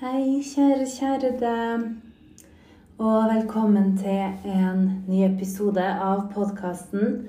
Hei, 0.00 0.40
kjære, 0.40 0.86
kjære 0.88 1.30
deg. 1.40 1.82
Og 3.04 3.24
velkommen 3.28 3.90
til 4.00 4.46
en 4.48 4.78
ny 5.04 5.18
episode 5.26 5.82
av 5.84 6.22
podkasten. 6.32 7.26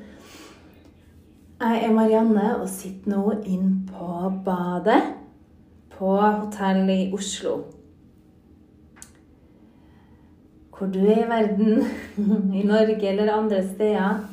Jeg 1.60 1.82
er 1.84 1.92
Marianne 1.92 2.46
og 2.62 2.70
sitter 2.72 3.12
nå 3.12 3.34
inn 3.44 3.74
på 3.90 4.08
badet 4.46 5.02
på 5.98 6.14
hotell 6.16 6.88
i 6.94 7.10
Oslo. 7.18 7.58
Hvor 10.78 10.94
du 10.96 11.02
er 11.02 11.26
i 11.26 11.30
verden, 11.34 11.84
i 12.62 12.64
Norge 12.72 13.10
eller 13.10 13.34
andre 13.34 13.60
steder, 13.74 14.24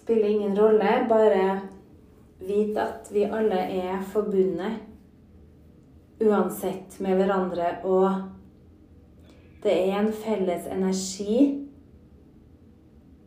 spiller 0.00 0.26
ingen 0.32 0.58
rolle. 0.58 0.96
Bare 1.08 1.60
vit 2.42 2.82
at 2.88 3.14
vi 3.14 3.28
alle 3.30 3.62
er 3.86 4.02
forbundet 4.10 4.83
uansett 6.24 7.00
med 7.00 7.18
hverandre, 7.18 7.76
og 7.84 8.22
det 9.64 9.74
er 9.74 9.98
en 9.98 10.12
felles 10.12 10.66
energi 10.72 11.38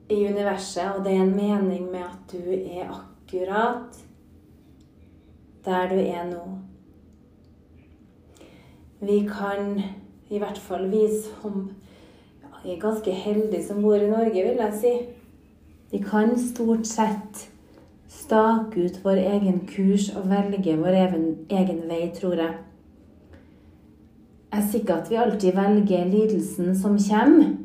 i 0.10 0.18
universet, 0.28 0.92
og 0.96 1.04
det 1.06 1.14
er 1.14 1.24
en 1.24 1.36
mening 1.36 1.90
med 1.92 2.06
at 2.06 2.32
du 2.32 2.52
er 2.54 2.92
akkurat 2.92 4.04
der 5.66 5.90
du 5.90 6.00
er 6.00 6.24
nå. 6.30 6.44
Vi 9.00 9.20
kan 9.30 9.82
i 10.30 10.40
hvert 10.40 10.58
fall 10.58 10.88
vi 10.92 11.04
som 11.12 11.70
ja, 12.42 12.72
er 12.72 12.80
ganske 12.80 13.12
heldige 13.12 13.66
som 13.68 13.82
bor 13.82 13.96
i 13.96 14.10
Norge, 14.10 14.44
vil 14.44 14.64
jeg 14.64 14.80
si. 14.82 14.94
Vi 15.92 16.00
kan 16.04 16.34
stort 16.40 16.88
sett 16.88 17.50
stake 18.08 18.86
ut 18.86 19.04
vår 19.04 19.20
egen 19.22 19.60
kurs 19.68 20.10
og 20.16 20.30
velge 20.30 20.78
vår 20.80 20.98
egen, 21.04 21.28
egen 21.50 21.84
vei, 21.90 22.08
tror 22.16 22.40
jeg. 22.40 22.56
Er 24.52 24.64
sikker 24.72 25.02
at 25.02 25.10
vi 25.12 25.20
alltid 25.20 25.56
velger 25.56 26.06
lidelsen 26.08 26.76
som 26.76 26.98
kommer. 26.98 27.56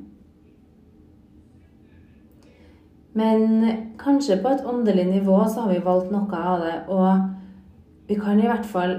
Men 3.12 3.64
kanskje 4.00 4.40
på 4.42 4.48
et 4.48 4.66
åndelig 4.66 5.04
nivå 5.10 5.44
så 5.48 5.66
har 5.66 5.72
vi 5.74 5.84
valgt 5.84 6.12
noe 6.12 6.38
av 6.38 6.62
det, 6.64 6.76
og 6.88 8.08
vi 8.08 8.16
kan 8.16 8.40
i 8.40 8.48
hvert 8.48 8.66
fall 8.66 8.94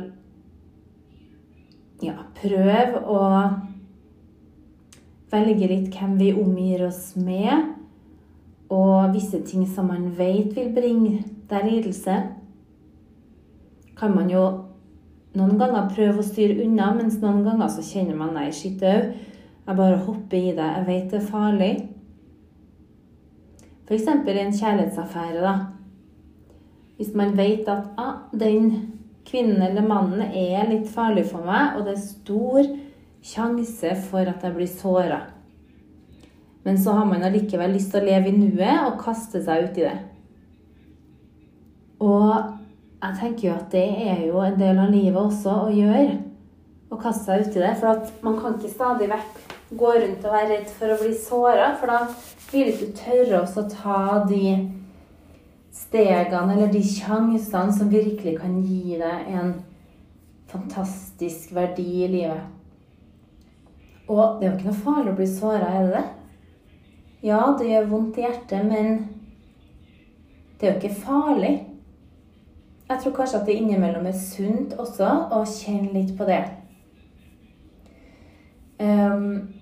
ja, 2.03 2.19
prøve 2.37 3.01
å 3.09 3.21
velge 5.33 5.69
litt 5.69 5.95
hvem 5.95 6.17
vi 6.19 6.29
omgir 6.37 6.85
oss 6.87 7.15
med, 7.17 7.73
og 8.73 9.13
visse 9.15 9.41
ting 9.45 9.65
som 9.69 9.89
man 9.89 10.11
vet 10.17 10.53
vil 10.55 10.69
bringe 10.75 11.23
deg 11.49 11.65
lidelse. 11.69 12.19
Kan 13.97 14.15
man 14.15 14.29
jo 14.29 14.43
noen 15.33 15.57
ganger 15.57 15.89
prøver 15.93 16.19
å 16.21 16.25
styre 16.25 16.61
unna, 16.65 16.91
mens 16.97 17.17
noen 17.21 17.41
ganger 17.45 17.71
så 17.73 17.85
kjenner 17.85 18.17
man 18.17 18.35
nei, 18.37 18.51
shit 18.53 18.83
au. 18.85 19.11
Jeg 19.63 19.79
bare 19.79 20.01
hopper 20.05 20.37
i 20.37 20.53
det. 20.53 20.69
Jeg 20.77 20.87
vet 20.89 21.11
det 21.13 21.19
er 21.21 21.29
farlig. 21.29 21.73
F.eks. 23.87 24.07
i 24.07 24.39
en 24.39 24.57
kjærlighetsaffære, 24.59 25.41
da. 25.43 25.53
Hvis 26.97 27.13
man 27.17 27.33
vet 27.37 27.67
at 27.71 27.89
ah, 27.97 28.27
den 28.31 28.69
kvinnen 29.25 29.61
eller 29.65 29.85
mannen 29.87 30.21
er 30.21 30.67
litt 30.69 30.89
farlig 30.91 31.25
for 31.31 31.45
meg, 31.47 31.77
og 31.77 31.87
det 31.87 31.95
er 31.95 32.03
stor 32.03 32.69
sjanse 33.23 33.95
for 34.09 34.29
at 34.29 34.43
jeg 34.43 34.55
blir 34.55 34.69
såra. 34.69 35.21
Men 36.63 36.77
så 36.79 36.93
har 36.95 37.07
man 37.07 37.23
allikevel 37.23 37.73
lyst 37.75 37.91
til 37.91 38.03
å 38.03 38.07
leve 38.07 38.29
i 38.29 38.37
nuet 38.37 38.85
og 38.85 38.99
kaste 39.01 39.41
seg 39.43 39.65
ut 39.65 39.79
i 39.79 39.87
det. 39.87 39.97
Og 42.03 42.62
jeg 43.03 43.17
tenker 43.19 43.47
jo 43.49 43.55
at 43.57 43.71
det 43.73 43.87
er 44.07 44.21
jo 44.29 44.39
en 44.39 44.59
del 44.59 44.77
av 44.79 44.91
livet 44.93 45.19
også 45.19 45.55
å 45.65 45.71
gjøre. 45.75 46.13
Å 46.93 46.99
kaste 47.01 47.25
seg 47.25 47.41
ut 47.43 47.57
i 47.57 47.63
det. 47.65 47.73
For 47.81 47.91
at 47.91 48.23
man 48.23 48.37
kan 48.39 48.55
ikke 48.55 48.71
stadig 48.71 49.09
vekk 49.11 49.41
gå 49.75 49.89
rundt 49.97 50.23
og 50.23 50.35
være 50.37 50.49
redd 50.53 50.71
for 50.71 50.93
å 50.93 50.99
bli 51.01 51.11
såra. 51.17 51.73
For 51.81 51.91
da 51.91 51.99
vil 52.53 52.69
du 52.69 52.85
ikke 52.85 53.01
tørre 53.01 53.41
å 53.43 53.65
ta 53.73 53.99
de 54.29 54.53
stegene 55.73 56.55
eller 56.55 56.71
de 56.71 56.83
sjansene 56.85 57.75
som 57.75 57.91
virkelig 57.91 58.37
kan 58.39 58.55
gi 58.63 58.95
deg 59.01 59.31
en 59.33 59.53
fantastisk 60.53 61.51
verdi 61.57 62.05
i 62.05 62.11
livet. 62.13 62.43
Og 64.07 64.39
det 64.39 64.47
er 64.47 64.51
jo 64.51 64.55
ikke 64.57 64.69
noe 64.69 64.83
farlig 64.85 65.11
å 65.11 65.17
bli 65.17 65.27
såra, 65.27 65.73
er 65.73 65.87
det 65.87 65.97
det? 65.97 66.07
Ja, 67.23 67.41
det 67.57 67.67
gjør 67.67 67.91
vondt 67.91 68.17
i 68.19 68.25
hjertet, 68.25 68.65
men 68.67 68.97
det 70.59 70.67
er 70.67 70.73
jo 70.73 70.79
ikke 70.81 71.03
farlig. 71.03 71.53
Jeg 72.89 72.99
tror 72.99 73.15
kanskje 73.15 73.39
at 73.39 73.45
det 73.47 73.55
innimellom 73.57 74.05
er 74.05 74.17
sunt 74.17 74.73
også 74.79 75.09
å 75.31 75.43
kjenne 75.47 75.93
litt 75.95 76.17
på 76.17 76.27
det. 76.27 76.43
Um, 78.83 79.53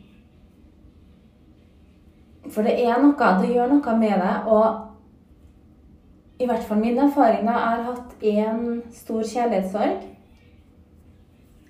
for 2.49 2.65
det 2.65 2.73
er 2.81 2.97
noe 3.01 3.33
Det 3.41 3.51
gjør 3.53 3.67
noe 3.75 3.97
med 3.97 4.17
deg. 4.23 4.47
Og 4.47 6.41
i 6.41 6.47
hvert 6.49 6.63
fall 6.65 6.79
min 6.81 6.97
erfaring 6.97 7.45
da, 7.45 7.51
Jeg 7.51 7.61
har 7.61 7.83
hatt 7.91 8.15
én 8.21 8.81
stor 8.91 9.21
kjærlighetssorg. 9.23 10.07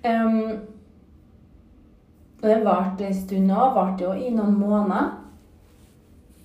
Um, 0.04 0.50
og 2.42 2.48
det 2.48 2.64
varte 2.64 3.06
en 3.06 3.14
stund 3.14 3.52
òg. 3.52 3.74
Varte 3.76 4.04
jo 4.04 4.12
i 4.16 4.32
noen 4.34 4.56
måneder. 4.58 5.12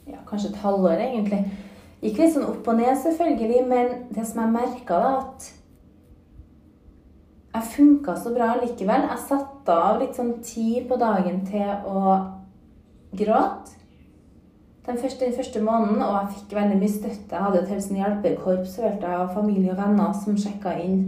Ja, 0.07 0.17
kanskje 0.28 0.50
et 0.50 0.62
halvår, 0.62 1.00
egentlig. 1.07 1.46
Gikk 2.07 2.22
litt 2.22 2.35
sånn 2.38 2.47
opp 2.47 2.68
og 2.72 2.78
ned, 2.79 2.94
selvfølgelig, 3.03 3.62
men 3.68 3.90
det 4.16 4.23
som 4.29 4.40
jeg 4.40 4.53
merka, 4.53 5.00
da, 5.03 5.09
at 5.25 5.50
jeg 7.57 7.72
funka 7.73 8.16
så 8.16 8.31
bra 8.31 8.53
likevel. 8.62 9.09
Jeg 9.09 9.25
satte 9.25 9.73
av 9.73 10.00
litt 10.00 10.16
sånn 10.16 10.38
tid 10.46 10.85
på 10.88 10.96
dagen 11.01 11.41
til 11.50 11.67
å 11.90 12.13
gråte. 13.17 13.75
Den 14.88 15.01
første, 15.01 15.25
den 15.25 15.35
første 15.35 15.59
måneden, 15.59 16.00
og 16.00 16.13
jeg 16.16 16.38
fikk 16.38 16.56
veldig 16.56 16.79
mye 16.79 16.94
støtte. 16.94 17.34
Jeg 17.34 17.44
hadde 17.44 17.59
et 17.59 17.72
helt 17.73 17.84
sånn 17.84 18.00
hjelpekorps 18.00 18.78
av 18.85 19.34
familie 19.35 19.73
og 19.73 19.81
venner 19.81 20.13
som 20.16 20.38
sjekka 20.40 20.78
inn. 20.79 21.01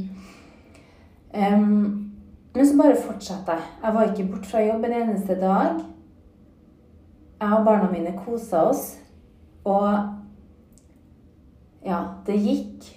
Um, 1.31 2.09
men 2.57 2.67
så 2.67 2.75
bare 2.75 2.99
fortsatte 2.99 3.55
jeg. 3.55 3.71
Jeg 3.85 3.95
var 3.95 4.09
ikke 4.09 4.27
borte 4.33 4.51
fra 4.51 4.65
jobb 4.65 4.83
en 4.83 4.97
eneste 4.99 5.39
dag. 5.39 5.79
Jeg 7.39 7.55
og 7.55 7.67
barna 7.69 7.87
mine 7.93 8.17
kosa 8.19 8.65
oss. 8.73 8.97
Og 9.63 10.18
ja, 11.85 11.99
det 12.27 12.39
gikk 12.43 12.95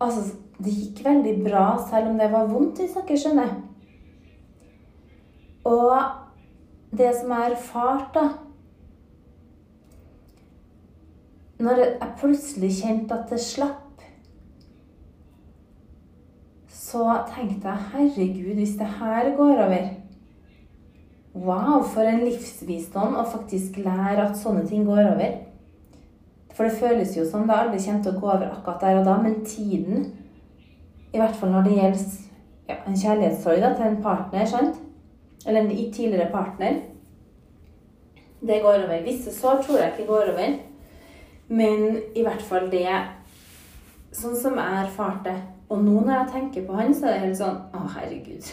Altså, 0.00 0.36
det 0.64 0.72
gikk 0.72 1.02
veldig 1.04 1.34
bra 1.44 1.64
selv 1.90 2.08
om 2.08 2.14
det 2.16 2.30
var 2.32 2.46
vondt, 2.48 2.78
hvis 2.80 2.94
dere 2.96 3.18
skjønner. 3.20 3.50
Og 5.68 6.96
det 6.96 7.10
som 7.18 7.34
jeg 7.34 7.42
har 7.42 7.56
erfart, 7.56 8.14
da 8.14 8.28
Når 11.60 11.76
jeg 11.76 12.14
plutselig 12.16 12.70
kjente 12.78 13.12
at 13.12 13.28
det 13.28 13.40
slapp, 13.44 14.00
så 16.72 17.04
tenkte 17.34 17.68
jeg 17.68 17.90
herregud, 17.92 18.54
hvis 18.54 18.78
det 18.80 18.86
her 18.86 19.36
går 19.36 19.60
over 19.66 19.90
Wow, 21.34 21.82
for 21.86 22.02
en 22.02 22.24
livsvisdom 22.24 23.14
å 23.20 23.28
faktisk 23.28 23.76
lære 23.84 24.24
at 24.24 24.40
sånne 24.40 24.64
ting 24.66 24.82
går 24.88 25.04
over. 25.12 25.36
For 26.60 26.68
det 26.68 26.76
føles 26.76 27.14
jo 27.16 27.22
som 27.24 27.46
det 27.48 27.54
aldri 27.56 27.78
kommer 27.80 28.02
til 28.04 28.12
å 28.12 28.20
gå 28.20 28.26
over 28.28 28.50
akkurat 28.50 28.82
der 28.84 28.98
og 28.98 29.06
da, 29.06 29.14
men 29.16 29.38
tiden, 29.48 30.02
i 31.08 31.16
hvert 31.16 31.38
fall 31.40 31.54
når 31.54 31.64
det 31.64 31.76
gjelder 31.78 32.02
ja, 32.68 32.76
en 32.84 32.98
kjærlighetssorg 33.00 33.64
til 33.78 33.86
en 33.86 33.96
partner, 34.04 34.44
sant? 34.44 34.82
eller 35.46 35.62
en 35.62 35.70
tidligere 35.70 36.28
partner 36.28 36.82
Det 38.44 38.60
går 38.60 38.84
over. 38.84 39.02
Visse 39.08 39.32
sår 39.32 39.62
tror 39.64 39.78
jeg 39.78 39.94
ikke 39.94 40.06
går 40.12 40.34
over, 40.34 40.58
men 41.48 41.98
i 42.14 42.28
hvert 42.28 42.44
fall 42.44 42.68
det 42.68 42.84
Sånn 44.12 44.36
som 44.36 44.60
jeg 44.60 44.84
erfarte. 44.84 45.38
Og 45.72 45.80
nå 45.80 45.96
når 46.02 46.12
jeg 46.18 46.32
tenker 46.34 46.68
på 46.68 46.76
han, 46.76 46.92
så 46.92 47.06
er 47.06 47.14
det 47.14 47.28
helt 47.30 47.40
sånn 47.40 47.62
Å, 47.72 47.86
herregud 47.96 48.52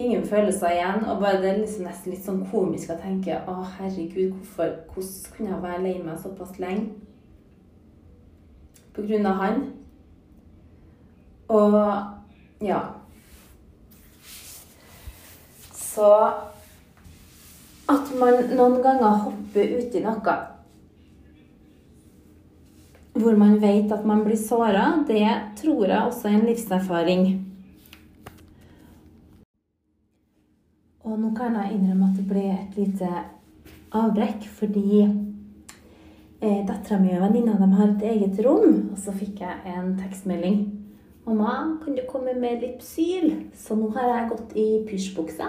ingen 0.00 0.24
følelser 0.26 0.74
igjen. 0.74 1.04
Og 1.04 1.20
bare 1.20 1.40
det 1.42 1.50
er 1.50 1.58
liksom 1.60 1.86
nesten 1.86 2.14
litt 2.14 2.24
sånn 2.24 2.44
komisk 2.52 2.92
å 2.92 2.98
tenke 3.00 3.40
å 3.48 3.58
herregud, 3.76 4.32
hvorfor, 4.36 4.72
hvordan 4.94 5.34
kunne 5.36 5.52
jeg 5.52 5.64
være 5.64 5.82
lei 5.84 5.96
meg 6.04 6.22
såpass 6.22 6.56
lenge? 6.62 6.88
På 8.96 9.04
grunn 9.06 9.28
av 9.28 9.42
han. 9.44 9.60
Og 11.50 11.76
ja. 12.64 12.80
Så 15.74 16.08
at 17.90 18.14
man 18.18 18.44
noen 18.54 18.78
ganger 18.84 19.22
hopper 19.26 19.76
uti 19.80 20.02
noe 20.04 20.38
hvor 23.20 23.34
man 23.36 23.56
vet 23.60 23.90
at 23.92 24.04
man 24.06 24.22
blir 24.24 24.38
såra, 24.38 25.04
det 25.08 25.26
tror 25.58 25.86
jeg 25.88 25.98
også 25.98 26.28
er 26.28 26.36
en 26.38 26.46
livserfaring. 26.46 27.49
Og 31.10 31.18
nå 31.18 31.32
kan 31.34 31.56
jeg 31.58 31.74
innrømme 31.74 32.06
at 32.06 32.18
det 32.20 32.24
ble 32.30 32.42
et 32.54 32.76
lite 32.78 33.08
avbrekk, 33.98 34.44
fordi 34.60 35.00
eh, 35.02 36.60
dattera 36.68 37.00
mi 37.02 37.16
og 37.16 37.24
venninna 37.24 37.56
har 37.58 37.88
et 37.88 38.04
eget 38.12 38.38
rom. 38.46 38.92
Og 38.92 38.98
så 38.98 39.14
fikk 39.16 39.40
jeg 39.42 39.72
en 39.74 39.96
tekstmelding. 39.98 40.60
'Mamma, 41.26 41.78
kan 41.82 41.96
du 41.96 42.02
komme 42.08 42.34
med 42.40 42.62
Lipsyl?' 42.62 43.50
Så 43.54 43.74
nå 43.74 43.90
har 43.96 44.06
jeg 44.08 44.28
gått 44.30 44.54
i 44.56 44.66
pysjbukse. 44.86 45.48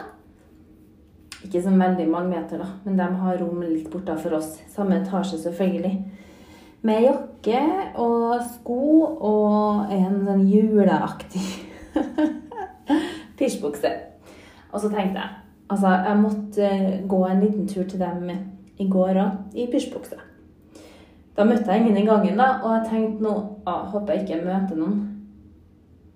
Ikke 1.46 1.62
så 1.62 1.70
veldig 1.70 2.08
mange 2.10 2.30
meter, 2.30 2.58
da, 2.58 2.68
men 2.86 2.98
de 2.98 3.08
har 3.22 3.38
rom 3.38 3.62
litt 3.62 3.90
bortafor 3.94 4.34
oss. 4.38 4.60
Samme 4.70 4.98
etasje, 5.02 5.38
selvfølgelig. 5.38 5.94
Med 6.82 7.06
jakke 7.06 7.62
og 8.02 8.42
sko 8.56 8.82
og 9.30 9.94
en 9.94 10.26
sånn 10.26 10.44
juleaktig 10.50 11.46
pysjbukse. 13.38 13.94
Og 14.72 14.82
så 14.82 14.90
tenkte 14.90 15.22
jeg 15.22 15.41
Altså, 15.72 15.88
jeg 15.88 16.20
måtte 16.20 16.70
gå 17.08 17.22
en 17.26 17.40
liten 17.40 17.68
tur 17.68 17.86
til 17.88 18.02
dem 18.02 18.28
i 18.82 18.88
går 18.92 19.20
òg, 19.22 19.40
i 19.56 19.70
pysjbukse. 19.72 20.20
Da 21.38 21.46
møtte 21.48 21.72
jeg 21.72 21.86
ingen 21.86 22.02
i 22.02 22.06
gangen, 22.06 22.38
da, 22.38 22.58
og 22.60 22.74
jeg 22.76 22.88
tenkte 22.90 23.24
nå 23.24 23.34
ah, 23.66 23.86
håper 23.94 24.18
jeg 24.18 24.26
ikke 24.26 24.44
møter 24.44 24.80
noen. 24.80 24.98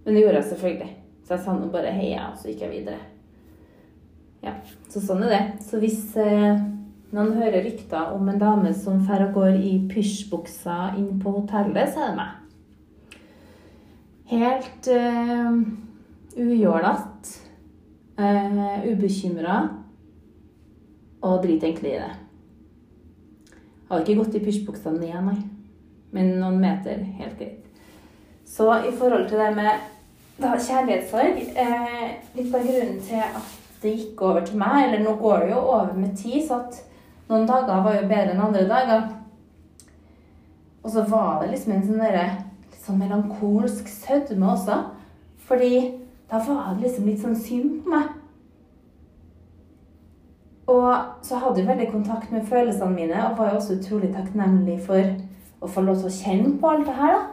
Men 0.03 0.13
det 0.13 0.23
gjorde 0.25 0.41
jeg 0.41 0.49
selvfølgelig. 0.51 0.89
Så 1.25 1.33
jeg 1.33 1.43
sa 1.45 1.55
nå 1.55 1.69
bare 1.73 1.93
hei, 1.95 2.11
og 2.19 2.35
så 2.37 2.51
gikk 2.51 2.65
jeg 2.65 2.73
videre. 2.73 2.99
Ja, 4.45 4.53
Så 4.91 5.01
sånn 5.01 5.23
er 5.25 5.31
det. 5.33 5.43
Så 5.65 5.79
hvis 5.81 6.01
eh, 6.21 6.59
noen 7.15 7.33
hører 7.39 7.63
rykter 7.65 8.11
om 8.13 8.27
en 8.29 8.41
dame 8.41 8.73
som 8.77 8.99
drar 9.07 9.29
og 9.29 9.39
går 9.39 9.55
i 9.57 9.73
pysjbuksa 9.89 10.91
inn 10.99 11.15
på 11.21 11.33
hotellet, 11.39 11.89
så 11.95 12.03
er 12.03 12.11
det 12.11 12.19
meg. 12.19 13.23
Helt 14.35 14.91
eh, 14.91 15.57
ujålete, 16.35 17.44
uh, 18.19 18.85
ubekymra 18.85 19.57
og 21.25 21.43
driter 21.43 21.67
egentlig 21.67 21.95
i 21.95 21.99
det. 21.99 22.13
har 23.89 24.01
ikke 24.01 24.17
gått 24.21 24.35
i 24.35 24.43
pysjbuksa 24.45 24.91
ned, 24.93 25.19
nei. 25.25 25.37
Men 26.15 26.37
noen 26.39 26.61
meter, 26.61 27.01
helt 27.19 27.37
greit. 27.39 27.65
Så 28.45 28.69
i 28.87 28.93
forhold 28.95 29.27
til 29.29 29.41
det 29.41 29.51
med 29.55 29.83
da, 30.37 30.53
kjærlighetssorg 30.59 31.37
eh, 31.55 32.09
Litt 32.35 32.55
av 32.55 32.65
grunnen 32.67 32.99
til 33.03 33.21
at 33.23 33.53
det 33.81 33.93
gikk 33.95 34.21
over 34.25 34.45
til 34.45 34.57
meg, 34.59 34.87
eller 34.87 35.03
nå 35.03 35.15
går 35.19 35.43
det 35.43 35.51
jo 35.51 35.59
over 35.61 35.93
med 35.97 36.15
tid, 36.17 36.39
så 36.47 36.61
at 36.63 36.79
noen 37.29 37.45
dager 37.49 37.83
var 37.85 37.97
jo 37.97 38.07
bedre 38.09 38.33
enn 38.33 38.41
andre 38.41 38.63
dager. 38.69 39.03
Og 40.83 40.91
så 40.93 41.03
var 41.09 41.41
det 41.41 41.51
liksom 41.51 41.75
en 41.75 41.85
sånn 41.85 42.01
derre 42.01 42.25
litt 42.71 42.81
sånn 42.81 42.99
melankolsk 43.01 43.89
sødme 43.91 44.49
også. 44.53 44.79
Fordi 45.45 45.73
da 46.31 46.41
var 46.47 46.73
det 46.73 46.87
liksom 46.87 47.09
litt 47.09 47.21
sånn 47.21 47.37
synd 47.37 47.83
på 47.83 47.93
meg. 47.93 48.13
Og 50.71 50.89
så 51.25 51.37
hadde 51.37 51.61
jeg 51.61 51.69
veldig 51.69 51.91
kontakt 51.91 52.31
med 52.33 52.47
følelsene 52.49 52.95
mine, 52.95 53.21
og 53.27 53.37
var 53.37 53.51
jo 53.51 53.59
også 53.59 53.77
utrolig 53.77 54.09
takknemlig 54.15 54.79
for 54.87 55.01
å 55.61 55.69
få 55.69 55.83
lov 55.85 56.01
til 56.01 56.09
å 56.09 56.15
kjenne 56.15 56.55
på 56.61 56.71
alt 56.71 56.87
det 56.89 56.97
her, 56.97 57.13
da. 57.19 57.25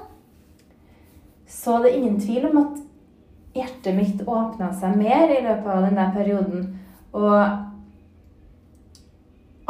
Så 1.52 1.78
det 1.82 1.90
er 1.90 1.98
ingen 1.98 2.20
tvil 2.20 2.46
om 2.48 2.60
at 2.62 2.78
hjertet 3.56 3.96
mitt 3.96 4.22
åpna 4.24 4.70
seg 4.76 4.96
mer 5.00 5.28
i 5.28 5.42
løpet 5.44 5.68
av 5.68 5.82
den 5.84 5.98
der 5.98 6.12
perioden. 6.14 6.62
Og 7.12 7.40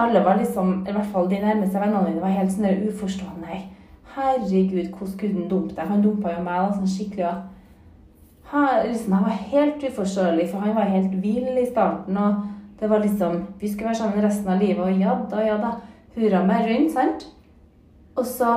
alle 0.02 0.22
var 0.24 0.38
liksom, 0.38 0.86
i 0.86 0.92
hvert 0.94 1.10
fall 1.14 1.30
de 1.30 1.40
nærmeste 1.42 1.80
vennene 1.80 2.04
mine, 2.08 2.22
var 2.22 2.34
helt 2.34 2.54
sånn 2.54 2.86
uforstående. 2.88 3.62
Herregud, 4.14 4.92
hvordan 4.92 5.18
kunne 5.18 5.40
han 5.40 5.50
dumpe 5.50 5.74
deg? 5.74 5.88
Han 5.88 6.04
dumpa 6.04 6.36
jo 6.36 6.44
meg 6.44 6.60
da, 6.60 6.76
sånn 6.76 6.94
skikkelig. 6.94 7.26
Og 7.30 7.36
her, 8.52 8.88
liksom, 8.88 9.12
han 9.12 9.24
var 9.24 9.30
helt 9.52 9.84
uforståelig, 9.84 10.48
for 10.50 10.58
han 10.58 10.74
var 10.76 10.90
helt 10.92 11.14
vill 11.22 11.58
i 11.58 11.66
starten. 11.66 12.16
og 12.16 12.34
det 12.80 12.88
var 12.88 12.98
liksom 12.98 13.46
Vi 13.60 13.68
skulle 13.68 13.88
være 13.88 13.96
sammen 13.96 14.24
resten 14.24 14.48
av 14.48 14.60
livet, 14.60 14.84
og 14.84 15.00
ja 15.00 15.18
da, 15.30 15.42
ja 15.46 15.56
da. 15.56 15.72
Hurra 16.16 16.44
meg 16.44 16.66
rundt, 16.68 16.92
sant? 16.92 17.26
Og 18.16 18.26
så 18.26 18.48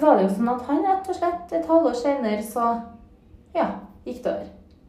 var 0.00 0.16
det 0.16 0.22
jo 0.24 0.30
sånn 0.32 0.48
at 0.48 0.62
han 0.64 0.80
rett 0.86 1.08
og 1.12 1.16
slett 1.18 1.52
et 1.52 1.66
halvår 1.68 1.96
senere 1.98 2.42
så 2.42 2.70
ja, 3.52 3.66
gikk 4.06 4.22
det 4.24 4.32
over 4.32 4.46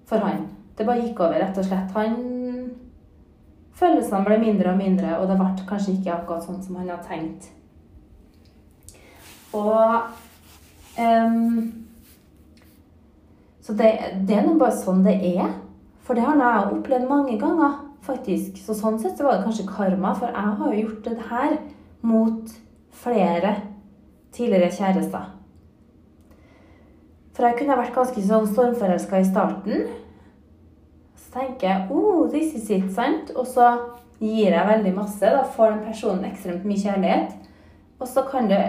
for 0.08 0.24
han. 0.24 0.46
Det 0.78 0.86
bare 0.88 1.04
gikk 1.04 1.20
over, 1.20 1.40
rett 1.42 1.58
og 1.58 1.68
slett. 1.68 1.92
Han 1.98 2.16
Følelsene 3.82 4.26
ble 4.28 4.38
mindre 4.38 4.72
og 4.72 4.78
mindre, 4.78 5.16
og 5.18 5.28
det 5.28 5.38
ble 5.40 5.66
kanskje 5.68 5.96
ikke 5.98 6.14
akkurat 6.14 6.46
sånn 6.46 6.62
som 6.62 6.78
han 6.78 6.92
hadde 6.92 7.08
tenkt. 7.10 7.48
Og 9.58 10.12
um, 11.00 11.72
Så 13.62 13.74
det, 13.78 13.92
det 14.28 14.36
er 14.36 14.48
nå 14.48 14.58
bare 14.60 14.76
sånn 14.76 15.04
det 15.06 15.16
er. 15.34 15.54
For 16.02 16.18
det 16.18 16.26
har 16.26 16.40
jeg 16.42 16.78
opplevd 16.78 17.08
mange 17.08 17.38
ganger, 17.40 17.78
faktisk. 18.04 18.58
Så 18.60 18.74
sånn 18.76 18.98
sett 19.00 19.20
så 19.20 19.28
var 19.28 19.38
det 19.38 19.46
kanskje 19.46 19.68
karma, 19.70 20.16
for 20.18 20.34
jeg 20.34 20.56
har 20.58 20.74
jo 20.74 20.82
gjort 20.82 21.06
det 21.06 21.28
her 21.30 21.54
mot 22.02 22.56
flere 23.04 23.54
tidligere 24.34 24.72
kjærester. 24.74 25.30
For 27.32 27.48
jeg 27.48 27.60
kunne 27.62 27.78
vært 27.80 27.96
ganske 27.96 28.24
sånn 28.26 28.50
stormforelska 28.50 29.22
i 29.22 29.30
starten. 29.30 29.86
Så 31.16 31.32
tenker 31.38 31.68
jeg 31.70 31.96
oh, 31.96 32.28
this 32.32 32.56
is 32.58 32.68
it, 32.74 32.90
sant? 32.96 33.32
Og 33.38 33.48
så 33.48 33.70
gir 34.22 34.52
jeg 34.52 34.68
veldig 34.68 34.94
masse. 34.98 35.24
Da 35.24 35.46
får 35.56 35.76
den 35.76 35.86
personen 35.88 36.28
ekstremt 36.28 36.68
mye 36.68 36.82
kjærlighet. 36.82 37.38
Og 38.02 38.10
så 38.10 38.26
kan 38.28 38.50
det 38.52 38.62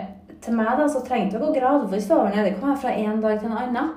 til 0.43 0.57
meg 0.59 0.73
da, 0.79 0.89
så 0.91 1.03
trenger 1.07 1.31
det 1.33 1.41
å 1.41 1.45
gå 1.47 1.53
gradvis 1.57 2.11
over 2.11 2.33
nede. 2.35 2.57
Være 2.61 2.81
fra 2.83 2.95
en 2.99 3.23
dag 3.23 3.39
til 3.39 3.51
en 3.51 3.61
annen. 3.61 3.93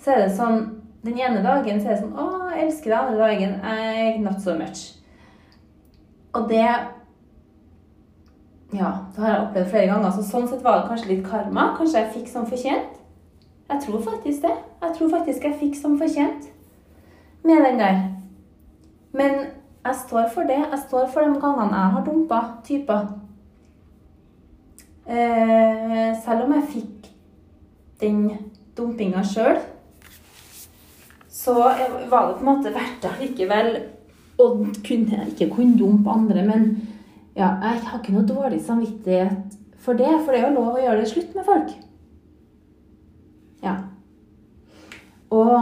Så 0.00 0.14
er 0.14 0.22
det 0.24 0.36
sånn 0.36 0.62
Den 1.00 1.16
ene 1.16 1.40
dagen 1.40 1.78
så 1.80 1.88
er 1.88 1.94
det 1.94 2.02
sånn 2.02 2.16
Å, 2.20 2.24
jeg 2.52 2.66
elsker 2.66 2.92
deg. 2.92 2.98
Andre 2.98 3.20
dagen 3.24 3.54
jeg 3.64 4.18
not 4.20 4.42
so 4.44 4.52
much. 4.58 4.82
Og 6.36 6.48
det 6.50 6.66
ja, 8.70 8.90
det 9.14 9.22
har 9.24 9.32
jeg 9.32 9.44
opplevd 9.46 9.70
flere 9.72 9.86
ganger. 9.90 10.12
Så 10.14 10.26
sånn 10.28 10.46
sett 10.50 10.62
var 10.62 10.82
det 10.82 10.90
kanskje 10.90 11.08
litt 11.10 11.24
karma. 11.26 11.70
Kanskje 11.78 12.02
jeg 12.02 12.12
fikk 12.18 12.28
som 12.30 12.46
fortjent. 12.46 13.00
Jeg 13.70 13.82
tror 13.86 14.04
faktisk 14.04 14.44
det. 14.44 14.52
Jeg 14.82 14.94
tror 14.98 15.10
faktisk 15.14 15.46
jeg 15.48 15.58
fikk 15.62 15.78
som 15.78 15.96
fortjent 15.98 16.50
med 17.48 17.64
den 17.64 17.80
der. 17.80 17.98
Men 19.16 19.40
jeg 19.86 19.98
står 20.04 20.28
for 20.34 20.46
det. 20.46 20.60
Jeg 20.60 20.82
står 20.84 21.08
for 21.10 21.26
de 21.26 21.40
gangene 21.40 21.82
jeg 21.82 21.96
har 21.96 22.06
dumpa 22.06 22.40
typer. 22.66 23.08
Eh, 25.10 26.10
selv 26.22 26.44
om 26.44 26.52
jeg 26.54 26.68
fikk 26.70 27.06
den 28.00 28.18
dumpinga 28.78 29.24
sjøl, 29.26 29.58
så 31.28 31.54
var 31.56 31.80
det 31.80 31.88
på 32.10 32.44
en 32.44 32.46
måte 32.46 32.70
verdt 32.74 33.02
det 33.02 33.10
likevel 33.20 33.70
Og 34.40 34.60
kunne, 34.86 35.24
ikke 35.28 35.50
kunne 35.52 35.76
dumpe 35.76 36.10
andre, 36.10 36.44
men 36.46 36.62
ja, 37.36 37.50
jeg 37.60 37.82
har 37.84 37.98
ikke 37.98 38.14
noe 38.14 38.28
dårlig 38.28 38.60
samvittighet 38.64 39.58
for 39.80 39.98
det, 39.98 40.08
for 40.24 40.32
det 40.32 40.40
er 40.40 40.46
jo 40.46 40.54
lov 40.54 40.78
å 40.78 40.80
gjøre 40.80 41.00
det 41.02 41.10
slutt 41.10 41.34
med 41.36 41.44
folk. 41.44 41.74
Ja. 43.64 43.74
Og 45.28 45.52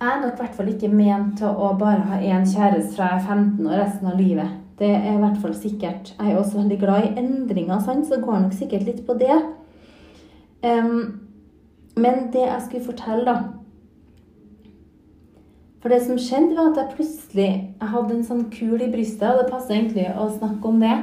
jeg 0.00 0.08
er 0.08 0.22
nok 0.22 0.32
i 0.32 0.40
hvert 0.40 0.56
fall 0.56 0.72
ikke 0.72 0.88
ment 0.88 1.36
til 1.42 1.52
å 1.52 1.74
bare 1.80 2.06
ha 2.08 2.22
én 2.24 2.48
kjæreste 2.48 2.94
fra 2.96 3.10
jeg 3.10 3.20
er 3.20 3.28
15 3.36 3.66
og 3.66 3.76
resten 3.76 4.10
av 4.12 4.16
livet. 4.20 4.56
Det 4.80 4.88
er 4.88 5.12
i 5.12 5.20
hvert 5.20 5.40
fall 5.42 5.54
sikkert. 5.54 6.14
Jeg 6.16 6.32
er 6.32 6.38
også 6.40 6.58
veldig 6.58 6.78
glad 6.80 7.04
i 7.04 7.14
endringer, 7.20 7.80
sant? 7.84 8.06
så 8.06 8.16
det 8.16 8.24
går 8.24 8.38
nok 8.46 8.54
sikkert 8.56 8.86
litt 8.88 9.02
på 9.06 9.16
det. 9.20 9.36
Um, 10.64 11.20
men 12.00 12.30
det 12.32 12.46
jeg 12.46 12.62
skulle 12.66 12.84
fortelle, 12.84 13.24
da 13.24 13.36
For 15.80 15.88
det 15.88 16.02
som 16.04 16.18
skjedde, 16.20 16.56
var 16.56 16.70
at 16.70 16.76
jeg 16.76 16.94
plutselig 16.96 17.50
jeg 17.80 17.88
hadde 17.92 18.14
en 18.14 18.24
sånn 18.24 18.46
kul 18.52 18.82
i 18.84 18.90
brystet, 18.92 19.28
og 19.30 19.38
det 19.40 19.52
passer 19.52 19.76
egentlig 19.76 20.08
å 20.12 20.26
snakke 20.28 20.68
om 20.68 20.80
det 20.82 20.96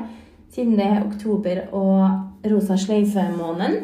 siden 0.54 0.78
det 0.78 0.86
er 0.86 1.06
oktober 1.06 1.62
og 1.76 2.50
rosa 2.52 2.78
sløyfe-måneden. 2.78 3.78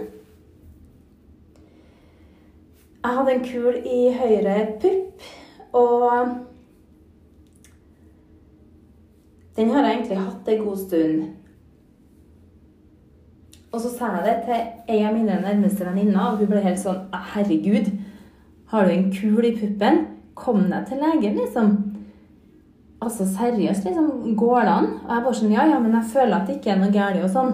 Jeg 3.04 3.18
hadde 3.18 3.34
en 3.34 3.46
kul 3.46 3.80
i 3.84 4.02
høyre 4.16 4.58
pupp, 4.82 5.26
og 5.74 6.53
den 9.56 9.70
har 9.70 9.86
jeg 9.86 9.98
egentlig 9.98 10.18
hatt 10.18 10.50
en 10.50 10.66
god 10.66 10.78
stund. 10.78 11.24
Og 13.74 13.82
så 13.82 13.90
sa 13.90 14.10
jeg 14.16 14.26
det 14.26 14.36
til 14.46 14.94
ei 14.96 15.02
av 15.02 15.16
mine 15.16 15.40
nærmeste 15.42 15.86
venninner, 15.86 16.20
og 16.22 16.42
hun 16.42 16.50
ble 16.52 16.62
helt 16.62 16.82
sånn 16.82 17.08
Herregud, 17.34 17.90
har 18.70 18.86
du 18.86 18.94
en 18.94 19.12
kul 19.14 19.46
i 19.46 19.56
puppen? 19.58 20.06
Kom 20.38 20.66
deg 20.70 20.88
til 20.90 21.02
legen, 21.02 21.38
liksom. 21.42 21.72
Altså 23.02 23.26
seriøst, 23.30 23.86
liksom. 23.86 24.36
Går 24.38 24.60
det 24.62 24.74
an? 24.74 24.90
Og 25.04 25.14
jeg 25.14 25.26
bare 25.26 25.38
sånn 25.40 25.56
Ja, 25.56 25.68
ja, 25.70 25.80
men 25.82 25.98
jeg 25.98 26.12
føler 26.14 26.38
at 26.38 26.50
det 26.50 26.60
ikke 26.60 26.74
er 26.74 26.82
noe 26.82 26.94
galt 26.94 27.22
og 27.22 27.34
sånn. 27.34 27.54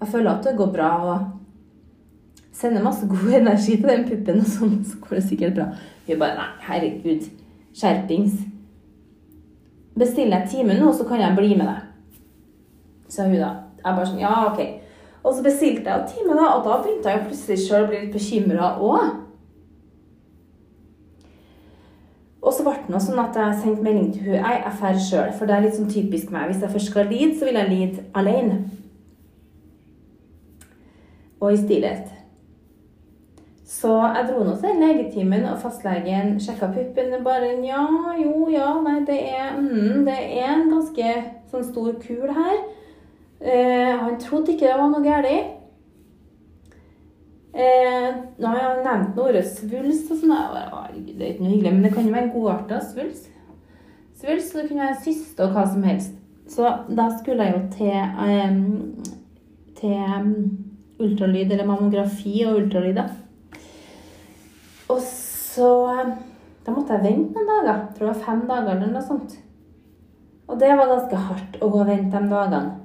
Jeg 0.00 0.12
føler 0.14 0.32
at 0.32 0.46
det 0.46 0.56
går 0.58 0.72
bra 0.74 0.90
og 1.06 2.54
sender 2.60 2.84
masse 2.84 3.06
god 3.08 3.34
energi 3.40 3.76
til 3.76 3.90
den 3.90 4.06
puppen, 4.08 4.42
og 4.42 4.54
sånn, 4.54 4.78
så 4.86 5.02
går 5.02 5.18
det 5.18 5.26
sikkert 5.28 5.58
bra. 5.58 5.68
Hun 6.06 6.22
bare 6.22 6.38
Nei, 6.38 6.48
herregud. 6.66 7.30
Skjerpings. 7.78 8.42
Bestiller 10.00 10.40
jeg 10.40 10.52
time 10.54 10.76
nå, 10.78 10.92
så 10.96 11.04
kan 11.08 11.20
jeg 11.20 11.36
bli 11.36 11.54
med 11.54 11.68
deg. 11.68 11.88
Sa 13.10 13.26
hun 13.26 13.36
da. 13.36 13.54
Jeg 13.80 13.96
bare 13.96 14.08
sånn 14.08 14.22
Ja, 14.22 14.34
OK. 14.48 14.60
Og 15.20 15.34
så 15.36 15.42
bestilte 15.44 15.90
jeg 15.92 16.12
time, 16.14 16.36
da, 16.38 16.54
og 16.56 16.64
da 16.64 16.78
begynte 16.80 17.12
jeg 17.12 17.26
plutselig 17.26 17.58
sjøl 17.66 17.84
å 17.84 17.88
bli 17.90 17.98
litt 18.04 18.14
bekymra 18.14 18.70
òg. 18.80 19.18
Og 22.40 22.54
så 22.56 22.64
ble 22.64 22.72
det 22.78 22.92
noe 22.92 23.02
sånn 23.04 23.20
at 23.20 23.36
jeg 23.36 23.58
sendte 23.60 23.84
melding 23.84 24.14
til 24.14 24.30
hun, 24.30 24.38
Jeg 24.38 24.62
er 24.64 24.78
drar 24.78 25.00
sjøl, 25.04 25.32
for 25.36 25.46
det 25.46 25.56
er 25.56 25.66
litt 25.66 25.76
sånn 25.76 25.90
typisk 25.92 26.30
meg. 26.32 26.48
Hvis 26.48 26.62
jeg 26.64 26.72
først 26.72 26.92
skal 26.92 27.10
lide, 27.12 27.34
så 27.36 27.48
vil 27.48 27.60
jeg 27.60 27.68
lide 27.68 28.04
alene. 28.16 28.62
Og 31.40 31.52
i 31.52 31.60
stillhet. 31.60 32.08
Så 33.80 33.94
jeg 33.96 34.26
dro 34.28 34.42
nå 34.44 34.54
til 34.60 34.76
legetimen, 34.76 35.46
og 35.48 35.60
fastlegen 35.62 36.34
sjekka 36.42 36.68
puppen. 36.74 37.14
Bare 37.24 37.54
ja, 37.64 37.86
jo, 38.20 38.48
ja, 38.52 38.74
nei, 38.84 38.98
det 39.08 39.16
er, 39.30 39.54
mm, 39.56 40.02
det 40.04 40.16
er 40.18 40.50
en 40.52 40.66
ganske 40.68 41.14
sånn 41.48 41.64
stor 41.70 41.94
kul 42.02 42.28
her. 42.36 42.58
Eh, 43.40 43.94
han 44.02 44.18
trodde 44.20 44.52
ikke 44.52 44.68
det 44.68 44.76
var 44.76 44.92
noe 44.92 45.00
galt. 45.04 45.56
Eh, 47.50 48.10
jeg 48.38 48.82
nevnt 48.84 49.18
ordet 49.18 49.46
svulst 49.48 50.12
og 50.12 50.20
sånn. 50.20 50.36
Det 51.16 51.24
er 51.24 51.32
ikke 51.32 51.46
noe 51.46 51.54
hyggelig, 51.54 51.72
men 51.72 51.86
det 51.86 51.94
kan 51.94 52.04
jo 52.04 52.14
være 52.18 52.32
godarta 52.34 52.82
svulst. 52.84 53.30
Svulst, 54.20 54.52
det 54.58 54.66
kunne 54.68 54.90
være 54.90 55.00
syste 55.06 55.46
og 55.46 55.56
hva 55.56 55.64
som 55.72 55.88
helst. 55.88 56.12
Så 56.50 56.68
da 56.92 57.08
skulle 57.16 57.46
jeg 57.46 57.56
jo 57.56 57.64
til, 57.78 57.96
um, 58.28 58.60
til 59.78 59.98
ultralyd, 61.00 61.48
eller 61.48 61.64
mammografi 61.64 62.42
og 62.44 62.60
ultralyd, 62.60 62.98
da. 62.98 63.08
Og 64.90 65.00
så 65.04 65.70
Da 66.60 66.74
måtte 66.74 66.92
jeg 66.92 67.06
vente 67.06 67.40
noen 67.40 67.48
dager. 67.48 67.78
Jeg 67.78 67.96
tror 67.96 68.06
det 68.06 68.12
var 68.12 68.26
fem 68.26 68.42
dager 68.48 68.74
eller 68.74 68.90
noe 68.92 69.02
sånt. 69.02 69.38
Og 70.50 70.58
det 70.60 70.68
var 70.76 70.90
ganske 70.90 71.20
hardt 71.24 71.56
å 71.62 71.70
gå 71.72 71.80
og 71.80 71.88
vente 71.88 72.20
de 72.20 72.30
dagene 72.30 72.76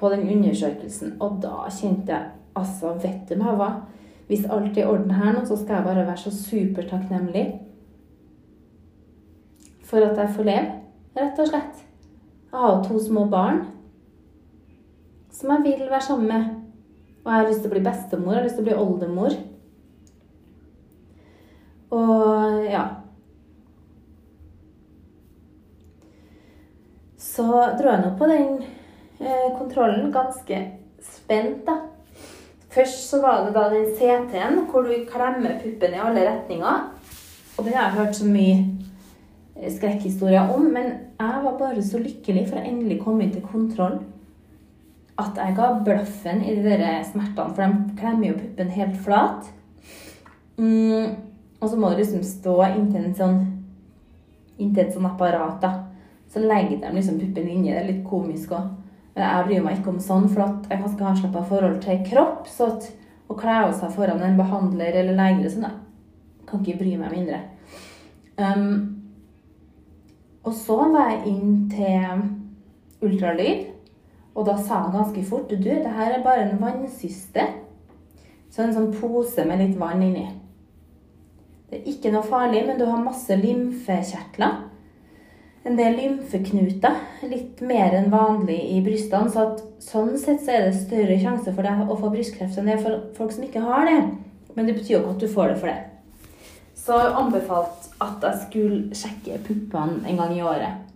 på 0.00 0.10
den 0.10 0.26
undersøkelsen. 0.34 1.14
Og 1.22 1.38
da 1.44 1.68
kjente 1.70 2.12
jeg 2.12 2.36
Altså, 2.58 2.96
vet 2.98 3.28
du 3.28 3.36
meg 3.38 3.54
hva? 3.56 3.68
Hvis 4.26 4.42
alt 4.50 4.74
er 4.74 4.82
i 4.82 4.86
orden 4.90 5.12
her 5.14 5.32
nå, 5.32 5.44
så 5.46 5.54
skal 5.56 5.76
jeg 5.78 5.86
bare 5.86 6.06
være 6.06 6.18
så 6.18 6.32
supertakknemlig 6.34 7.44
for 9.86 10.02
at 10.06 10.18
jeg 10.18 10.34
får 10.34 10.46
leve, 10.46 10.74
rett 11.18 11.38
og 11.42 11.48
slett. 11.50 11.80
Jeg 12.50 12.58
har 12.62 12.82
to 12.84 12.98
små 13.02 13.24
barn 13.30 13.64
som 15.34 15.50
jeg 15.54 15.64
vil 15.64 15.90
være 15.90 16.06
sammen 16.06 16.28
med. 16.28 16.44
Og 17.24 17.32
jeg 17.32 17.40
har 17.40 17.48
lyst 17.48 17.62
til 17.64 17.70
å 17.70 17.74
bli 17.74 17.84
bestemor, 17.86 18.32
jeg 18.34 18.40
har 18.40 18.46
lyst 18.46 18.58
til 18.58 18.64
å 18.64 18.68
bli 18.68 18.78
oldemor. 18.84 19.38
Og 21.90 22.64
ja. 22.70 22.84
Så 27.18 27.46
dro 27.78 27.90
jeg 27.90 28.02
nå 28.02 28.12
på 28.18 28.28
den 28.30 28.60
eh, 29.20 29.48
kontrollen 29.58 30.10
ganske 30.14 30.60
spent, 31.02 31.64
da. 31.66 31.80
Først 32.70 33.08
så 33.10 33.18
var 33.22 33.44
det 33.44 33.54
da 33.56 33.66
den 33.72 33.88
CT-en 33.98 34.64
hvor 34.70 34.86
du 34.86 34.94
klemmer 35.10 35.58
puppen 35.62 35.94
i 35.94 36.02
alle 36.02 36.26
retninger. 36.28 36.84
Og 37.58 37.64
den 37.64 37.74
har 37.74 37.88
jeg 37.88 37.98
hørt 37.98 38.16
så 38.16 38.28
mye 38.30 38.58
eh, 39.56 39.72
skrekkhistorier 39.74 40.54
om. 40.54 40.68
Men 40.70 40.92
jeg 41.18 41.42
var 41.44 41.58
bare 41.58 41.82
så 41.82 41.98
lykkelig 41.98 42.46
for 42.48 42.60
å 42.60 42.64
endelig 42.64 43.00
komme 43.02 43.26
inn 43.26 43.34
til 43.34 43.46
kontroll 43.46 43.98
at 45.20 45.36
jeg 45.36 45.56
ga 45.58 45.72
bløffen 45.84 46.44
i 46.46 46.54
de 46.56 46.62
der 46.62 47.02
smertene. 47.04 47.54
For 47.54 47.62
de 47.66 47.98
klemmer 47.98 48.30
jo 48.30 48.38
puppen 48.38 48.70
helt 48.72 48.96
flat. 49.04 49.50
Mm, 50.56 51.16
og 51.60 51.68
så 51.68 51.76
må 51.76 51.90
du 51.90 52.00
liksom 52.00 52.22
stå 52.24 52.56
inntil 52.72 53.04
en 53.04 53.16
sånn 53.16 53.40
inntil 54.60 54.84
et 54.84 54.94
sånn 54.94 55.08
apparat. 55.08 55.60
da. 55.60 55.72
Så 56.30 56.42
legger 56.44 56.80
de 56.80 56.94
liksom 56.94 57.18
puppen 57.20 57.48
inni. 57.48 57.70
Det 57.70 57.80
er 57.80 57.88
litt 57.88 58.04
komisk 58.06 58.52
òg. 58.56 58.68
Jeg 59.16 59.46
bryr 59.46 59.64
meg 59.64 59.78
ikke 59.78 59.92
om 59.92 60.00
sånn, 60.00 60.28
for 60.30 60.44
at 60.46 60.68
jeg 60.70 60.80
har 60.80 60.92
ha 61.04 61.14
slappa 61.18 61.42
forhold 61.48 61.80
til 61.82 62.04
kropp. 62.06 62.48
Så 62.48 62.70
at 62.70 62.90
å 63.28 63.36
kle 63.38 63.56
av 63.66 63.74
seg 63.78 63.92
foran 63.94 64.22
en 64.22 64.38
behandler 64.38 65.00
eller 65.02 65.18
lege 65.18 65.50
sånn, 65.50 65.66
jeg 65.68 66.46
kan 66.48 66.62
ikke 66.62 66.80
bry 66.80 66.96
meg 66.98 67.14
mindre. 67.14 67.40
Um, 68.40 68.70
og 70.46 70.54
så 70.56 70.78
var 70.94 71.10
jeg 71.12 71.34
inn 71.34 71.56
til 71.70 73.04
ultralyd, 73.04 73.66
og 74.34 74.46
da 74.46 74.54
sa 74.56 74.84
han 74.86 74.94
ganske 74.94 75.22
fort 75.26 75.50
Du, 75.50 75.56
det 75.68 75.92
her 75.96 76.14
er 76.14 76.22
bare 76.24 76.46
en 76.46 76.60
vannsyste. 76.62 77.44
Så 78.50 78.62
en 78.64 78.72
sånn 78.74 78.94
pose 78.94 79.44
med 79.46 79.60
litt 79.60 79.76
vann 79.78 80.02
inni. 80.02 80.26
Det 81.70 81.78
er 81.78 81.92
ikke 81.92 82.10
noe 82.10 82.26
farlig, 82.26 82.64
men 82.66 82.80
du 82.80 82.86
har 82.88 83.02
masse 83.04 83.36
lymfekjertler 83.38 84.58
en 85.68 85.76
del 85.76 85.96
lymfeknuter, 85.98 86.96
litt 87.28 87.60
mer 87.64 87.94
enn 87.98 88.10
vanlig 88.12 88.58
i 88.72 88.80
brystene. 88.84 89.30
Så 89.32 89.44
at, 89.44 89.62
sånn 89.84 90.14
sett 90.20 90.42
så 90.44 90.56
er 90.56 90.66
det 90.68 90.80
større 90.80 91.18
sjanse 91.20 91.52
for 91.52 91.66
deg 91.66 91.84
å 91.84 91.98
få 92.00 92.12
brystkreft 92.12 92.58
enn 92.58 92.70
det 92.70 92.78
er 92.78 92.84
for 92.84 93.00
folk 93.18 93.34
som 93.36 93.46
ikke 93.46 93.64
har 93.64 93.88
det. 93.88 93.98
Men 94.56 94.68
det 94.68 94.78
betyr 94.78 94.96
jo 94.96 95.02
ikke 95.02 95.16
at 95.16 95.24
du 95.24 95.32
får 95.34 95.52
det 95.52 95.58
for 95.60 95.72
det. 95.72 95.80
Så 96.80 96.96
jeg 96.96 97.16
anbefalt 97.20 97.90
at 98.00 98.24
jeg 98.24 98.44
skulle 98.46 98.96
sjekke 98.96 99.42
puppene 99.44 100.00
en 100.08 100.22
gang 100.22 100.32
i 100.36 100.44
året. 100.44 100.86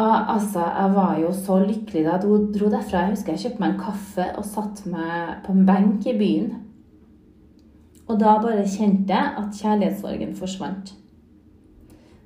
Altså, 0.00 0.62
jeg 0.64 0.92
var 0.96 1.18
jo 1.20 1.30
så 1.36 1.58
lykkelig 1.60 2.02
da 2.06 2.14
jeg 2.16 2.44
dro 2.56 2.70
derfra. 2.72 3.04
Jeg 3.04 3.14
husker 3.14 3.34
jeg 3.36 3.42
kjøpte 3.44 3.62
meg 3.62 3.74
en 3.74 3.82
kaffe 3.84 4.26
og 4.40 4.46
satte 4.48 4.90
meg 4.90 5.42
på 5.44 5.52
en 5.54 5.66
benk 5.68 6.08
i 6.08 6.16
byen. 6.16 6.54
Og 8.10 8.18
da 8.18 8.34
bare 8.42 8.66
kjente 8.66 9.14
jeg 9.14 9.34
at 9.38 9.58
kjærlighetssorgen 9.60 10.34
forsvant. 10.38 10.94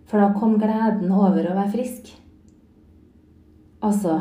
For 0.09 0.21
da 0.21 0.31
kom 0.39 0.57
gleden 0.61 1.13
over 1.13 1.45
å 1.45 1.57
være 1.59 1.73
frisk. 1.75 2.09
Altså 3.85 4.17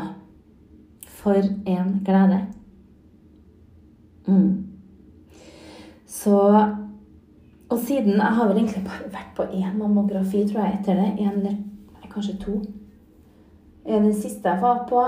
For 1.08 1.40
en 1.40 1.94
glede. 2.04 2.42
Mm. 4.26 4.66
Så 6.06 6.36
Og 7.70 7.78
siden 7.80 8.20
Jeg 8.20 8.34
har 8.36 8.48
vel 8.48 8.58
egentlig 8.58 8.84
bare 8.84 9.12
vært 9.12 9.32
på 9.36 9.42
én 9.42 9.78
mammografi, 9.78 10.44
tror 10.46 10.66
jeg, 10.66 10.80
etter 10.80 11.00
det. 11.00 11.12
En 11.18 11.38
eller 11.38 11.56
kanskje 12.12 12.36
to. 12.40 12.60
Den 13.86 14.12
siste 14.14 14.48
jeg 14.48 14.62
var 14.62 14.84
på, 14.88 15.00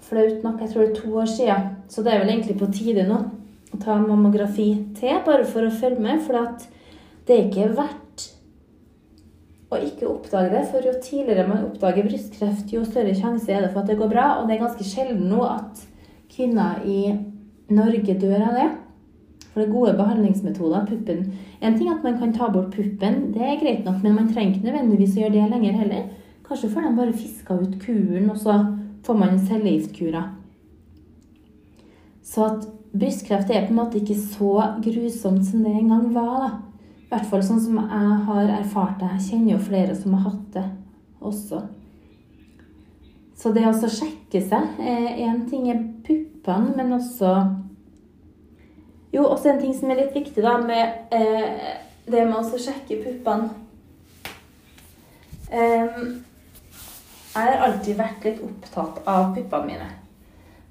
flaut 0.00 0.44
nok, 0.44 0.60
jeg 0.60 0.70
tror 0.70 0.82
det 0.82 0.90
er 0.90 1.00
to 1.00 1.16
år 1.18 1.24
siden. 1.24 1.64
Så 1.88 2.02
det 2.02 2.12
er 2.12 2.20
vel 2.20 2.28
egentlig 2.28 2.58
på 2.58 2.70
tide 2.72 3.08
nå 3.08 3.18
ta 3.80 3.96
mammografi 4.00 4.68
til, 4.98 5.18
bare 5.26 5.46
for 5.48 5.66
å 5.66 5.74
følge 5.74 6.02
med. 6.04 6.22
For 6.24 6.38
det 7.26 7.36
er 7.36 7.48
ikke 7.48 7.70
verdt 7.78 8.28
å 9.72 9.80
ikke 9.80 10.10
oppdage 10.10 10.52
det. 10.52 10.62
For 10.70 10.86
jo 10.86 10.94
tidligere 11.00 11.48
man 11.48 11.66
oppdager 11.70 12.06
brystkreft, 12.08 12.72
jo 12.74 12.84
større 12.84 13.14
sjanse 13.16 13.52
er 13.52 13.64
det 13.64 13.72
for 13.72 13.82
at 13.82 13.92
det 13.92 13.98
går 14.00 14.12
bra. 14.12 14.28
Og 14.40 14.48
det 14.48 14.56
er 14.56 14.64
ganske 14.66 14.86
sjelden 14.86 15.28
nå 15.32 15.44
at 15.48 15.84
kvinner 16.32 16.84
i 16.88 17.12
Norge 17.72 18.16
dør 18.20 18.48
av 18.50 18.58
det. 18.58 18.68
For 19.52 19.60
det 19.60 19.68
er 19.68 19.72
gode 19.74 19.96
behandlingsmetoder. 19.98 20.86
Puppen 20.88 21.24
En 21.60 21.78
ting 21.78 21.90
at 21.92 22.04
man 22.04 22.18
kan 22.18 22.32
ta 22.34 22.48
bort 22.50 22.72
puppen, 22.74 23.32
det 23.32 23.42
er 23.44 23.60
greit 23.60 23.84
nok, 23.84 24.00
men 24.02 24.16
man 24.16 24.30
trenger 24.32 24.56
ikke 24.56 24.66
nødvendigvis 24.66 25.16
å 25.16 25.20
gjøre 25.22 25.34
det 25.36 25.50
lenger 25.52 25.76
heller. 25.78 26.06
Kanskje 26.48 26.70
får 26.72 26.86
de 26.86 26.94
bare 26.96 27.12
fiska 27.14 27.54
ut 27.60 27.76
kuren, 27.84 28.30
og 28.32 28.38
så 28.40 28.56
får 29.06 29.18
man 29.20 29.38
cellegiftkurer. 29.46 30.24
Så 32.22 32.48
at 32.48 32.66
brystkreft 32.92 33.50
er 33.50 33.66
på 33.66 33.72
en 33.72 33.80
måte 33.80 34.00
ikke 34.00 34.18
så 34.18 34.52
grusomt 34.84 35.44
som 35.46 35.64
det 35.64 35.72
en 35.72 35.92
gang 35.92 36.08
var. 36.14 36.34
da. 36.44 36.50
I 37.02 37.12
hvert 37.12 37.28
fall 37.28 37.44
sånn 37.44 37.60
som 37.60 37.78
jeg 37.80 38.18
har 38.26 38.50
erfart 38.58 39.00
det. 39.00 39.10
Jeg 39.16 39.26
kjenner 39.28 39.54
jo 39.54 39.62
flere 39.66 39.96
som 39.96 40.16
har 40.16 40.30
hatt 40.30 40.54
det 40.54 40.64
også. 41.20 41.62
Så 43.36 43.52
det 43.52 43.64
å 43.66 43.74
sjekke 43.74 44.40
seg 44.44 44.78
Én 44.78 45.42
ting 45.50 45.66
er 45.72 45.80
puppene, 46.06 46.76
men 46.76 46.92
også 46.94 47.32
Jo, 49.12 49.24
også 49.26 49.50
en 49.50 49.60
ting 49.60 49.74
som 49.76 49.90
er 49.90 49.98
litt 49.98 50.14
viktig, 50.14 50.40
da, 50.44 50.54
med 50.62 51.12
eh, 51.12 51.74
det 52.06 52.22
med 52.24 52.38
å 52.38 52.60
sjekke 52.60 53.02
puppene. 53.02 53.50
Um, 55.52 56.22
jeg 57.32 57.44
har 57.44 57.66
alltid 57.66 57.98
vært 57.98 58.24
litt 58.24 58.40
opptatt 58.40 59.02
av 59.04 59.34
puppene 59.36 59.68
mine. 59.68 59.90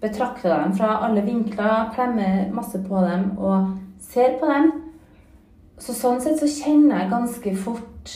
Betrakter 0.02 0.50
dem 0.50 0.74
fra 0.74 0.96
alle 1.06 1.22
vinkler, 1.26 1.92
klemmer 1.96 2.48
masse 2.56 2.82
på 2.82 3.04
dem 3.06 3.32
og 3.38 3.76
ser 4.02 4.40
på 4.42 4.50
dem. 4.50 4.72
Så 5.82 5.94
sånn 5.98 6.22
sett 6.22 6.42
så 6.42 6.50
kjenner 6.50 7.04
jeg 7.04 7.12
ganske 7.12 7.56
fort 7.58 8.16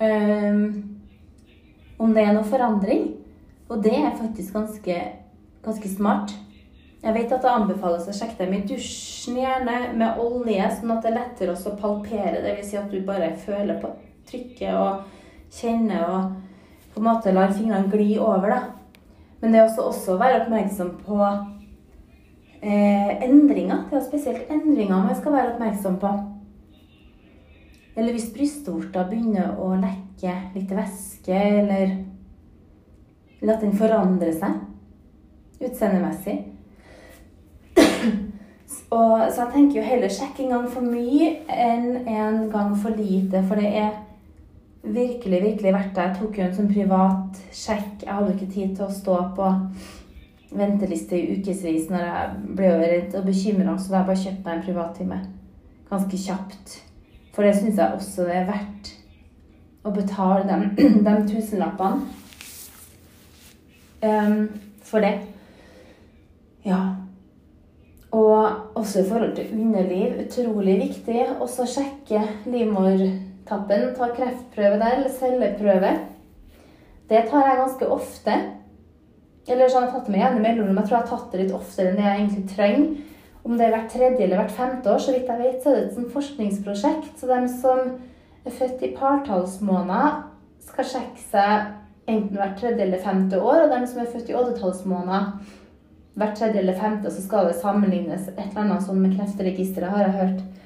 um, 0.00 0.62
om 2.00 2.14
det 2.16 2.24
er 2.24 2.36
noe 2.36 2.48
forandring. 2.48 3.10
Og 3.70 3.82
det 3.84 3.94
er 3.94 4.16
faktisk 4.18 4.56
ganske, 4.56 4.96
ganske 5.64 5.92
smart. 5.92 6.32
Jeg 7.00 7.16
vet 7.16 7.32
at 7.32 7.44
det 7.44 7.52
anbefales 7.52 8.08
å 8.10 8.16
sjekke 8.16 8.42
dem 8.42 8.58
i 8.58 8.64
dusjen, 8.68 9.38
gjerne 9.40 9.76
med 9.96 10.18
olje, 10.20 10.66
sånn 10.76 10.92
at 10.92 11.04
det 11.04 11.12
er 11.12 11.16
lettere 11.20 11.54
å 11.54 11.76
palpere. 11.80 12.42
Det 12.44 12.56
vil 12.58 12.66
si 12.66 12.76
at 12.80 12.90
du 12.92 12.98
bare 13.06 13.30
føler 13.40 13.78
på 13.80 13.92
trykket 14.28 14.74
og 14.76 15.06
kjenner 15.54 16.04
og 16.08 16.34
på 16.90 17.00
en 17.00 17.06
måte 17.06 17.32
lar 17.32 17.54
fingrene 17.54 17.88
gli 17.92 18.18
over. 18.18 18.50
da. 18.50 18.79
Men 19.40 19.52
det 19.52 19.60
er 19.60 19.68
også, 19.68 20.14
å 20.14 20.20
være 20.20 20.42
oppmerksom 20.42 20.90
på 21.06 21.20
eh, 22.60 23.12
endringer. 23.24 23.86
Det 23.88 23.98
er 23.98 24.04
spesielt 24.04 24.52
endringer 24.52 25.06
man 25.06 25.16
skal 25.16 25.36
være 25.36 25.54
oppmerksom 25.54 25.96
på. 26.02 26.12
Eller 27.96 28.14
hvis 28.14 28.30
brystvorta 28.34 29.06
begynner 29.08 29.56
å 29.60 29.72
lekke 29.80 30.34
litt 30.54 30.72
væske, 30.76 31.36
eller, 31.36 31.96
eller 33.40 33.54
at 33.56 33.64
den 33.64 33.76
forandrer 33.76 34.36
seg 34.36 34.60
utseendemessig. 35.60 36.36
Og, 38.90 39.26
så 39.30 39.44
jeg 39.44 39.52
tenker 39.54 39.80
jo 39.80 39.86
heller 39.86 40.12
sjekk 40.12 40.40
en 40.42 40.54
gang 40.54 40.70
for 40.70 40.86
mye 40.86 41.32
enn 41.50 42.08
en 42.08 42.46
gang 42.52 42.72
for 42.78 42.96
lite. 42.96 43.42
For 43.46 43.60
det 43.60 43.70
er 43.82 43.92
virkelig, 44.82 45.42
virkelig 45.42 45.72
vært 45.74 45.94
der. 45.94 46.10
Jeg 46.10 46.18
tok 46.20 46.38
jo 46.38 46.44
en 46.44 46.54
sånn 46.56 46.70
privat 46.72 47.40
sjekk. 47.52 48.04
Jeg 48.04 48.12
hadde 48.12 48.36
ikke 48.36 48.52
tid 48.52 48.76
til 48.76 48.86
å 48.86 48.94
stå 48.94 49.16
på 49.36 49.48
venteliste 50.50 51.18
i 51.18 51.36
ukevis 51.38 51.90
når 51.92 52.06
jeg 52.06 52.54
ble 52.58 52.70
redd 52.80 53.18
og 53.18 53.26
bekymra, 53.28 53.76
så 53.78 53.92
da 53.92 54.00
jeg 54.00 54.08
bare 54.08 54.22
kjøpt 54.24 54.46
meg 54.46 54.56
en 54.56 54.64
privattime. 54.68 55.20
ganske 55.90 56.16
kjapt. 56.22 56.76
For 57.34 57.42
det 57.42 57.56
syns 57.56 57.78
jeg 57.78 57.94
også 57.96 58.26
det 58.28 58.34
er 58.38 58.46
verdt 58.46 58.90
å 59.82 59.90
betale 59.90 60.44
de, 60.46 60.84
de 61.06 61.14
tusenlappene 61.26 62.04
um, 64.02 64.48
for 64.86 65.02
det. 65.02 65.16
Ja. 66.64 66.80
Og 68.10 68.76
også 68.78 69.02
i 69.02 69.08
forhold 69.08 69.34
til 69.36 69.50
underliv, 69.54 70.18
utrolig 70.26 70.78
viktig 70.80 71.26
også 71.40 71.66
sjekke 71.70 72.22
livmortappen. 73.40 73.94
Ta 73.96 74.08
kreftprøve 74.14 74.78
der, 74.78 74.96
eller 74.96 75.08
celleprøve. 75.08 75.98
Det 77.08 77.28
tar 77.30 77.46
jeg 77.46 77.58
ganske 77.58 77.86
ofte. 77.88 78.34
Eller 79.48 79.68
sånn, 79.68 79.86
jeg 79.86 79.92
tatt 79.92 80.06
det 80.06 80.14
med 80.14 80.22
jevne 80.22 80.40
mellomrom. 80.40 80.76
Jeg 80.76 80.86
tror 80.86 80.96
jeg 80.96 81.06
har 81.06 81.10
tatt 81.10 81.32
det 81.32 81.40
litt 81.40 81.54
oftere 81.54 81.90
enn 81.90 81.96
det 81.96 82.04
jeg 82.04 82.20
egentlig 82.20 82.54
trenger. 82.54 83.06
Om 83.42 83.56
det 83.56 83.66
er 83.66 83.72
hvert 83.72 83.90
tredje 83.90 84.24
eller 84.24 84.36
hvert 84.36 84.52
femte 84.52 84.90
år, 84.92 84.98
så 85.00 85.12
vidt 85.14 85.28
jeg 85.28 85.40
vet, 85.40 85.62
så 85.62 85.70
er 85.70 85.76
det 85.80 85.98
et 85.98 86.12
forskningsprosjekt. 86.12 87.14
Så 87.18 87.26
dem 87.26 87.48
som 87.48 87.78
er 88.44 88.52
født 88.52 88.82
i 88.84 88.92
partallsmåneder, 88.96 90.26
skal 90.60 90.86
sjekke 90.86 91.22
seg 91.32 92.10
enten 92.10 92.36
hvert 92.36 92.58
tredje 92.60 92.84
eller 92.84 93.00
femte 93.02 93.40
år. 93.40 93.64
Og 93.64 93.72
dem 93.72 93.88
som 93.88 94.02
er 94.02 94.12
født 94.12 94.30
i 94.30 94.36
oddetallsmåneder, 94.36 95.32
hvert 96.20 96.36
tredje 96.36 96.60
eller 96.60 96.76
femte, 96.78 97.10
så 97.10 97.24
skal 97.24 97.48
det 97.48 97.58
sammenlignes 97.58 98.28
et 98.28 98.44
eller 98.44 98.66
annet 98.66 98.84
sånn 98.84 99.00
med 99.00 99.16
Kreftregisteret, 99.16 99.90
har 99.90 100.04
jeg 100.04 100.18
hørt. 100.20 100.59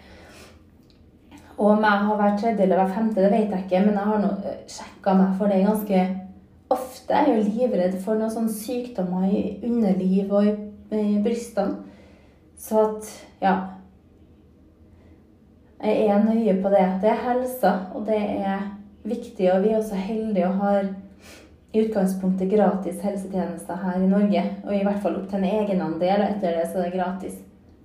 Og 1.54 1.66
om 1.70 1.84
jeg 1.87 2.04
har 2.06 2.18
vært 2.18 2.40
tredje 2.42 2.64
eller 2.64 2.80
hver 2.82 2.94
femte, 2.96 3.23
det 3.23 3.30
vet 3.30 3.52
jeg 3.52 3.64
ikke, 3.64 3.82
men 3.84 3.99
jeg 3.99 4.08
har 4.11 4.23
nå 4.23 4.30
sjekka 4.75 5.14
meg 5.18 5.37
for 5.38 5.52
det 5.52 5.61
ganske 5.62 6.00
ofte. 6.75 7.14
Jeg 7.14 7.30
er 7.30 7.37
jo 7.37 7.44
livredd 7.46 7.99
for 8.02 8.18
noen 8.18 8.32
sånne 8.34 8.54
sykdommer 8.56 9.28
i 9.28 9.44
underliv 9.62 10.32
og 10.34 10.49
i, 10.49 10.56
i 10.99 11.20
brystene. 11.23 11.84
Så 12.58 12.80
at 12.80 13.12
ja. 13.42 13.54
Jeg 15.84 16.06
er 16.08 16.23
nøye 16.25 16.56
på 16.64 16.70
det. 16.73 16.84
Det 17.02 17.11
er 17.12 17.25
helsa, 17.26 17.75
og 17.94 18.06
det 18.08 18.18
er 18.18 18.62
viktig. 19.04 19.50
Og 19.52 19.62
vi 19.62 19.73
er 19.75 19.78
også 19.78 19.99
heldige 20.00 20.49
og 20.49 20.62
har 20.62 20.87
i 21.75 21.82
utgangspunktet 21.82 22.50
gratis 22.50 23.02
helsetjenester 23.02 23.78
her 23.82 24.02
i 24.02 24.08
Norge. 24.08 24.44
Og 24.64 24.75
i 24.75 24.84
hvert 24.87 25.02
fall 25.02 25.18
opp 25.18 25.28
til 25.30 25.42
en 25.42 25.50
egenandel, 25.50 26.23
og 26.23 26.30
etter 26.30 26.56
det 26.58 26.70
så 26.70 26.80
er 26.80 26.88
det 26.88 26.96
gratis. 26.99 27.42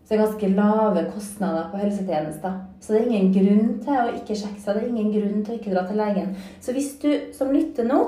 Så 0.09 0.15
det 0.15 0.21
er 0.23 0.25
ganske 0.25 0.47
lave 0.57 1.01
kostnader 1.13 1.65
på 1.69 1.77
helsetjenester. 1.77 2.53
Så 2.81 2.93
det 2.93 3.01
er 3.01 3.09
ingen 3.11 3.33
grunn 3.33 3.67
til 3.83 3.93
å 3.93 4.15
ikke 4.17 4.37
sjekke 4.39 4.57
seg. 4.63 4.79
Det 4.79 4.81
er 4.81 4.87
ingen 4.87 5.11
grunn 5.13 5.43
til 5.45 5.53
å 5.53 5.57
ikke 5.59 5.73
dra 5.75 5.83
til 5.85 6.01
legen. 6.01 6.31
Så 6.65 6.73
hvis 6.73 6.95
du 7.03 7.11
som 7.37 7.51
lytter 7.53 7.85
nå 7.85 7.99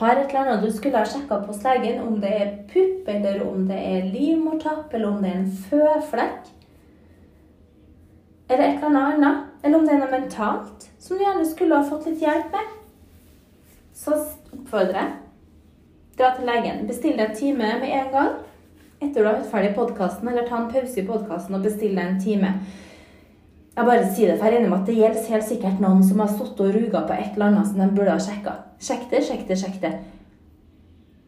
har 0.00 0.18
et 0.18 0.34
eller 0.34 0.40
annet 0.40 0.66
du 0.66 0.74
skulle 0.74 0.98
ha 0.98 1.06
sjekka 1.06 1.38
på 1.44 1.52
hos 1.52 1.62
legen, 1.62 2.02
om 2.02 2.18
det 2.18 2.34
er 2.34 2.50
pupp, 2.72 3.06
eller 3.14 3.46
om 3.46 3.62
det 3.70 3.78
er 3.78 4.10
livmortapp, 4.10 4.90
eller 4.90 5.06
om 5.06 5.22
det 5.22 5.30
er 5.30 5.38
en 5.38 5.54
føflekk, 5.70 6.50
eller 8.50 8.66
et 8.66 8.90
eller 8.90 9.00
annet, 9.14 9.48
eller 9.62 9.78
om 9.78 9.86
det 9.86 9.94
er 9.94 10.02
noe 10.02 10.12
mentalt 10.18 10.90
som 10.98 11.14
du 11.14 11.22
gjerne 11.28 11.46
skulle 11.46 11.78
ha 11.78 11.86
fått 11.86 12.10
litt 12.10 12.26
hjelp 12.26 12.58
med, 12.58 12.76
så 13.94 14.18
oppfordrer 14.18 15.04
jeg 15.04 15.18
dra 16.18 16.34
til 16.34 16.50
legen. 16.56 16.86
Bestill 16.90 17.14
deg 17.14 17.28
en 17.30 17.42
time 17.46 17.76
med 17.86 18.00
en 18.02 18.16
gang 18.18 18.38
etter 19.00 19.20
du 19.20 19.26
har 19.26 19.38
hørt 19.38 19.50
ferdig 19.50 19.74
podkasten, 19.76 20.28
eller 20.28 20.46
ta 20.48 20.60
en 20.60 20.70
pause 20.72 21.00
i 21.00 21.06
podkasten 21.08 21.56
og 21.56 21.64
bestille 21.64 21.96
deg 21.96 22.12
en 22.12 22.22
time. 22.22 22.52
Jeg 23.76 23.86
bare 23.86 24.08
sier 24.12 24.30
det, 24.30 24.36
for 24.38 24.46
jeg 24.46 24.58
regner 24.58 24.70
med 24.70 24.80
at 24.82 24.88
det 24.90 24.96
gjelder 24.98 25.34
helt 25.34 25.48
sikkert 25.48 25.82
noen 25.82 26.02
som 26.04 26.20
har 26.20 26.30
stått 26.32 26.60
og 26.60 26.74
ruga 26.74 27.04
på 27.08 27.16
et 27.16 27.32
eller 27.32 27.48
annet 27.48 27.70
som 27.70 27.80
de 27.80 27.90
burde 27.96 28.12
ha 28.12 28.20
sjekka. 28.20 28.56
Sjekk 28.82 29.06
det, 29.12 29.22
sjekk 29.24 29.44
det, 29.48 29.58
sjekk 29.60 29.78
det. 29.82 29.92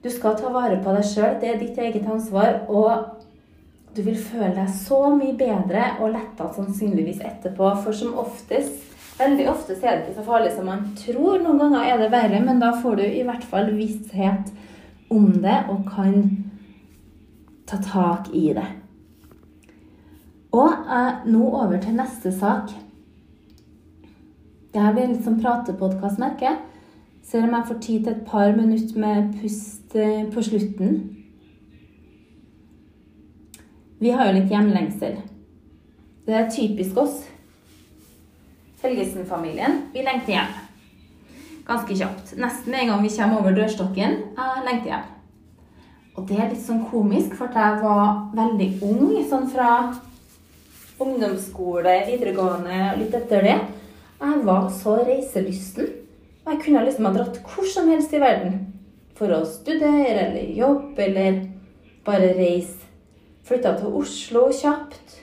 Du 0.03 0.11
skal 0.11 0.37
ta 0.37 0.51
vare 0.53 0.81
på 0.83 0.95
deg 0.97 1.07
sjøl. 1.07 1.37
Det 1.41 1.49
er 1.49 1.61
ditt 1.61 1.79
eget 1.79 2.09
ansvar. 2.11 2.65
Og 2.69 3.95
du 3.95 4.03
vil 4.03 4.19
føle 4.19 4.51
deg 4.57 4.71
så 4.75 5.05
mye 5.15 5.37
bedre 5.39 5.93
og 6.03 6.13
letta 6.17 6.49
sannsynligvis 6.57 7.23
etterpå. 7.25 7.75
For 7.85 7.97
som 7.97 8.19
oftest 8.21 8.89
Veldig 9.13 9.45
ofte 9.51 9.75
er 9.77 9.99
det 9.99 10.07
ikke 10.07 10.15
så 10.17 10.23
farlig 10.25 10.53
som 10.55 10.67
man 10.67 10.87
tror. 10.99 11.37
Noen 11.43 11.59
ganger 11.61 11.85
er 11.85 11.99
det 12.01 12.09
verre, 12.11 12.39
men 12.43 12.63
da 12.63 12.71
får 12.83 12.97
du 12.99 13.03
i 13.05 13.25
hvert 13.27 13.45
fall 13.45 13.69
visshet 13.77 14.49
om 15.13 15.27
det 15.45 15.59
og 15.71 15.85
kan 15.93 16.15
ta 17.73 17.81
tak 17.83 18.29
i 18.35 18.53
det. 18.53 18.67
Og 20.53 20.73
eh, 20.73 21.25
nå 21.33 21.47
over 21.49 21.81
til 21.81 21.97
neste 21.97 22.33
sak. 22.37 22.73
Dette 24.73 24.93
blir 24.93 25.11
litt 25.13 25.25
som 25.25 25.41
pratepodkast, 25.41 26.21
merker 26.21 26.51
jeg. 26.51 26.61
Ser 27.25 27.47
om 27.47 27.55
jeg 27.57 27.69
får 27.69 27.81
tid 27.87 28.05
til 28.05 28.13
et 28.13 28.25
par 28.29 28.53
minutter 28.57 29.01
med 29.01 29.35
pust 29.41 29.97
eh, 29.97 30.25
på 30.33 30.45
slutten. 30.45 30.99
Vi 34.03 34.11
har 34.11 34.29
jo 34.29 34.37
litt 34.37 34.53
hjemlengsel. 34.53 35.21
Det 36.27 36.37
er 36.37 36.51
typisk 36.51 36.99
oss. 36.99 37.23
Helgesen-familien. 38.83 39.79
Vi 39.95 40.05
lengter 40.05 40.37
hjem. 40.37 40.53
Ganske 41.67 41.97
kjapt. 41.97 42.35
Nesten 42.43 42.75
med 42.75 42.83
en 42.83 42.93
gang 42.93 43.05
vi 43.07 43.17
kommer 43.17 43.41
over 43.41 43.57
dørstokken, 43.57 44.23
jeg 44.37 44.65
lengter 44.67 44.97
hjem. 44.97 45.11
Og 46.23 46.29
det 46.29 46.37
er 46.39 46.53
litt 46.53 46.63
sånn 46.63 46.85
komisk, 46.87 47.33
for 47.35 47.51
jeg 47.51 47.79
var 47.83 48.29
veldig 48.37 48.67
ung, 48.87 49.15
sånn 49.27 49.49
fra 49.51 49.71
ungdomsskole, 51.03 51.95
videregående 52.07 52.77
og 52.93 53.01
litt 53.01 53.17
etter 53.19 53.43
det. 53.43 53.57
Jeg 54.21 54.43
var 54.47 54.69
så 54.71 55.01
reiselysten. 55.01 55.89
Og 56.45 56.53
jeg 56.53 56.61
kunne 56.63 56.85
liksom 56.87 57.09
ha 57.09 57.11
dratt 57.17 57.41
hvor 57.43 57.67
som 57.67 57.91
helst 57.91 58.15
i 58.15 58.21
verden 58.23 58.61
for 59.19 59.35
å 59.35 59.41
studere 59.51 60.05
eller 60.29 60.53
jobbe 60.55 61.03
eller 61.09 61.41
bare 62.07 62.29
reise. 62.39 62.79
Flytta 63.43 63.73
til 63.81 63.99
Oslo 63.99 64.45
kjapt. 64.55 65.17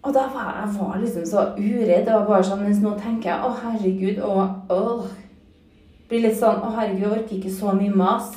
Og 0.00 0.16
da 0.16 0.22
var 0.32 0.62
jeg 0.62 0.78
var 0.78 0.96
liksom 1.02 1.28
så 1.28 1.44
uredd. 1.58 2.06
Det 2.08 2.16
var 2.16 2.24
bare 2.30 2.48
sånn, 2.48 2.64
Mens 2.64 2.80
nå 2.80 2.94
tenker 2.96 3.34
jeg 3.34 3.44
å 3.44 3.52
herregud 3.66 4.24
og 4.24 4.72
åh. 4.72 5.12
Blir 6.08 6.24
litt 6.24 6.40
sånn 6.40 6.64
å 6.64 6.72
herregud, 6.72 7.04
jeg 7.04 7.12
orker 7.18 7.36
ikke 7.36 7.52
så 7.52 7.76
mye 7.76 7.92
mas. 7.92 8.32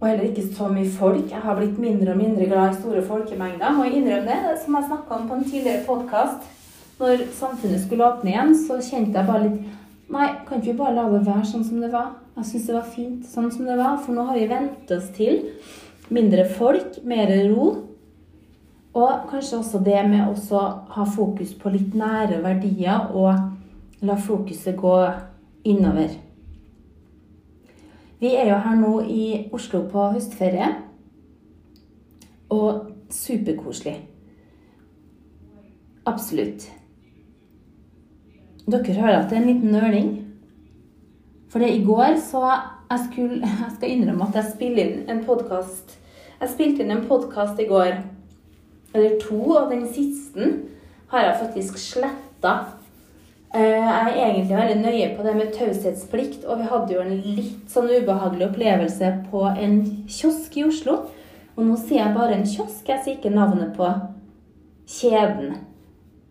Og 0.00 0.06
heller 0.06 0.28
ikke 0.28 0.46
så 0.54 0.68
mye 0.70 0.90
folk. 0.94 1.30
Jeg 1.30 1.42
har 1.42 1.56
blitt 1.58 1.78
mindre 1.82 2.12
og 2.14 2.20
mindre 2.20 2.46
glad 2.46 2.70
i 2.70 2.78
store 2.78 3.02
folkemengder. 3.02 3.74
Og 3.78 3.86
jeg 3.86 3.98
innrømme 3.98 4.36
det, 4.44 4.60
som 4.62 4.76
jeg 4.78 4.86
snakka 4.86 5.16
om 5.16 5.26
på 5.28 5.34
en 5.34 5.44
tidligere 5.44 5.82
podkast. 5.86 6.46
Når 7.00 7.24
samfunnet 7.34 7.82
skulle 7.82 8.06
åpne 8.06 8.30
igjen, 8.30 8.54
så 8.58 8.78
kjente 8.82 9.18
jeg 9.18 9.26
bare 9.26 9.48
litt 9.48 9.74
Nei, 10.08 10.28
kan 10.48 10.56
ikke 10.56 10.70
vi 10.70 10.78
bare 10.78 10.94
la 10.96 11.02
det 11.12 11.18
være 11.26 11.44
sånn 11.44 11.66
som 11.68 11.82
det 11.82 11.90
var? 11.92 12.14
Jeg 12.38 12.46
syns 12.48 12.68
det 12.70 12.74
var 12.78 12.86
fint 12.94 13.26
sånn 13.28 13.50
som 13.52 13.66
det 13.68 13.74
var, 13.76 13.98
for 14.00 14.16
nå 14.16 14.22
har 14.24 14.38
vi 14.38 14.46
vent 14.48 14.92
oss 14.96 15.10
til 15.12 15.42
mindre 16.08 16.46
folk, 16.48 16.96
mer 17.04 17.28
ro. 17.50 17.66
Og 18.96 19.26
kanskje 19.28 19.58
også 19.58 19.82
det 19.84 19.98
med 20.08 20.30
å 20.32 20.62
ha 20.94 21.04
fokus 21.12 21.52
på 21.60 21.74
litt 21.74 21.92
nære 21.92 22.40
verdier 22.40 23.12
og 23.12 24.00
la 24.00 24.16
fokuset 24.16 24.78
gå 24.80 24.96
innover. 25.68 26.16
Vi 28.20 28.34
er 28.34 28.48
jo 28.50 28.58
her 28.64 28.78
nå 28.78 28.92
i 29.06 29.24
Oslo 29.54 29.84
på 29.90 30.08
høstferie. 30.14 30.72
Og 32.50 32.88
superkoselig. 33.14 33.94
Absolutt. 36.08 36.66
Dere 38.68 38.96
hører 39.00 39.18
at 39.18 39.30
det 39.30 39.38
er 39.38 39.42
en 39.42 39.50
liten 39.52 39.72
nøling. 39.72 40.10
For 41.48 41.62
det 41.62 41.70
i 41.76 41.84
går 41.84 42.18
så 42.20 42.42
jeg, 42.90 42.98
skulle, 43.06 43.38
jeg 43.64 43.72
skal 43.76 43.90
innrømme 43.90 44.28
at 44.28 44.40
jeg 44.40 44.52
spiller 44.54 44.84
inn 44.84 45.12
en 45.12 45.24
podkast. 45.24 45.98
Jeg 46.40 46.52
spilte 46.54 46.84
inn 46.84 46.94
en 46.94 47.06
podkast 47.08 47.60
i 47.60 47.66
går, 47.66 47.96
eller 48.94 49.16
to, 49.22 49.40
og 49.58 49.72
den 49.72 49.88
siste 49.90 50.52
har 51.10 51.24
jeg 51.24 51.38
faktisk 51.40 51.78
sletta. 51.82 52.52
Eh, 53.54 53.60
jeg 53.62 54.10
er 54.12 54.26
egentlig 54.26 54.56
veldig 54.56 54.80
nøye 54.82 55.12
på 55.16 55.24
det 55.24 55.36
med 55.36 55.54
taushetsplikt, 55.56 56.42
og 56.44 56.58
vi 56.60 56.66
hadde 56.68 56.92
jo 56.92 57.00
en 57.00 57.14
litt 57.38 57.70
sånn 57.72 57.88
ubehagelig 57.88 58.50
opplevelse 58.50 59.12
på 59.30 59.46
en 59.48 59.78
kiosk 60.04 60.58
i 60.60 60.66
Oslo. 60.68 60.98
Og 61.56 61.64
nå 61.64 61.78
sier 61.80 62.02
jeg 62.02 62.16
bare 62.16 62.36
en 62.36 62.44
kiosk, 62.46 62.84
jeg 62.84 63.00
sier 63.04 63.16
ikke 63.16 63.32
navnet 63.32 63.72
på 63.78 63.88
kjeden. 64.98 65.56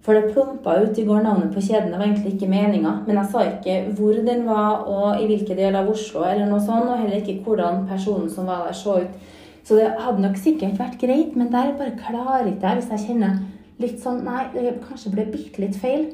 For 0.06 0.16
det 0.16 0.30
plumpa 0.32 0.78
ut 0.86 1.00
i 1.02 1.04
går 1.08 1.26
navnet 1.26 1.50
på 1.56 1.64
kjeden. 1.66 1.90
Det 1.92 1.98
var 2.00 2.06
egentlig 2.06 2.36
ikke 2.36 2.52
meninga. 2.52 2.94
Men 3.08 3.18
jeg 3.20 3.32
sa 3.34 3.42
ikke 3.48 3.80
hvor 3.98 4.22
den 4.30 4.46
var, 4.48 4.86
og 4.86 5.18
i 5.20 5.26
hvilken 5.28 5.58
del 5.58 5.76
av 5.76 5.90
Oslo, 5.92 6.22
eller 6.24 6.46
noe 6.48 6.62
sånt, 6.64 6.88
og 6.88 7.02
heller 7.02 7.18
ikke 7.18 7.42
hvordan 7.44 7.82
personen 7.90 8.30
som 8.32 8.48
var 8.48 8.70
der, 8.70 8.78
så 8.78 9.02
ut. 9.02 9.34
Så 9.68 9.76
det 9.76 9.90
hadde 10.00 10.24
nok 10.24 10.38
sikkert 10.40 10.78
vært 10.80 11.02
greit, 11.02 11.36
men 11.36 11.50
der 11.52 11.74
bare 11.76 11.98
klarer 12.00 12.48
ikke 12.48 12.70
jeg 12.70 12.80
hvis 12.80 12.94
jeg 12.94 13.06
kjenner 13.10 13.42
litt 13.82 14.00
sånn 14.00 14.24
Nei, 14.24 14.46
det 14.54 14.78
kanskje 14.86 15.12
ble 15.12 15.28
bitte 15.34 15.66
litt 15.66 15.76
feil. 15.82 16.06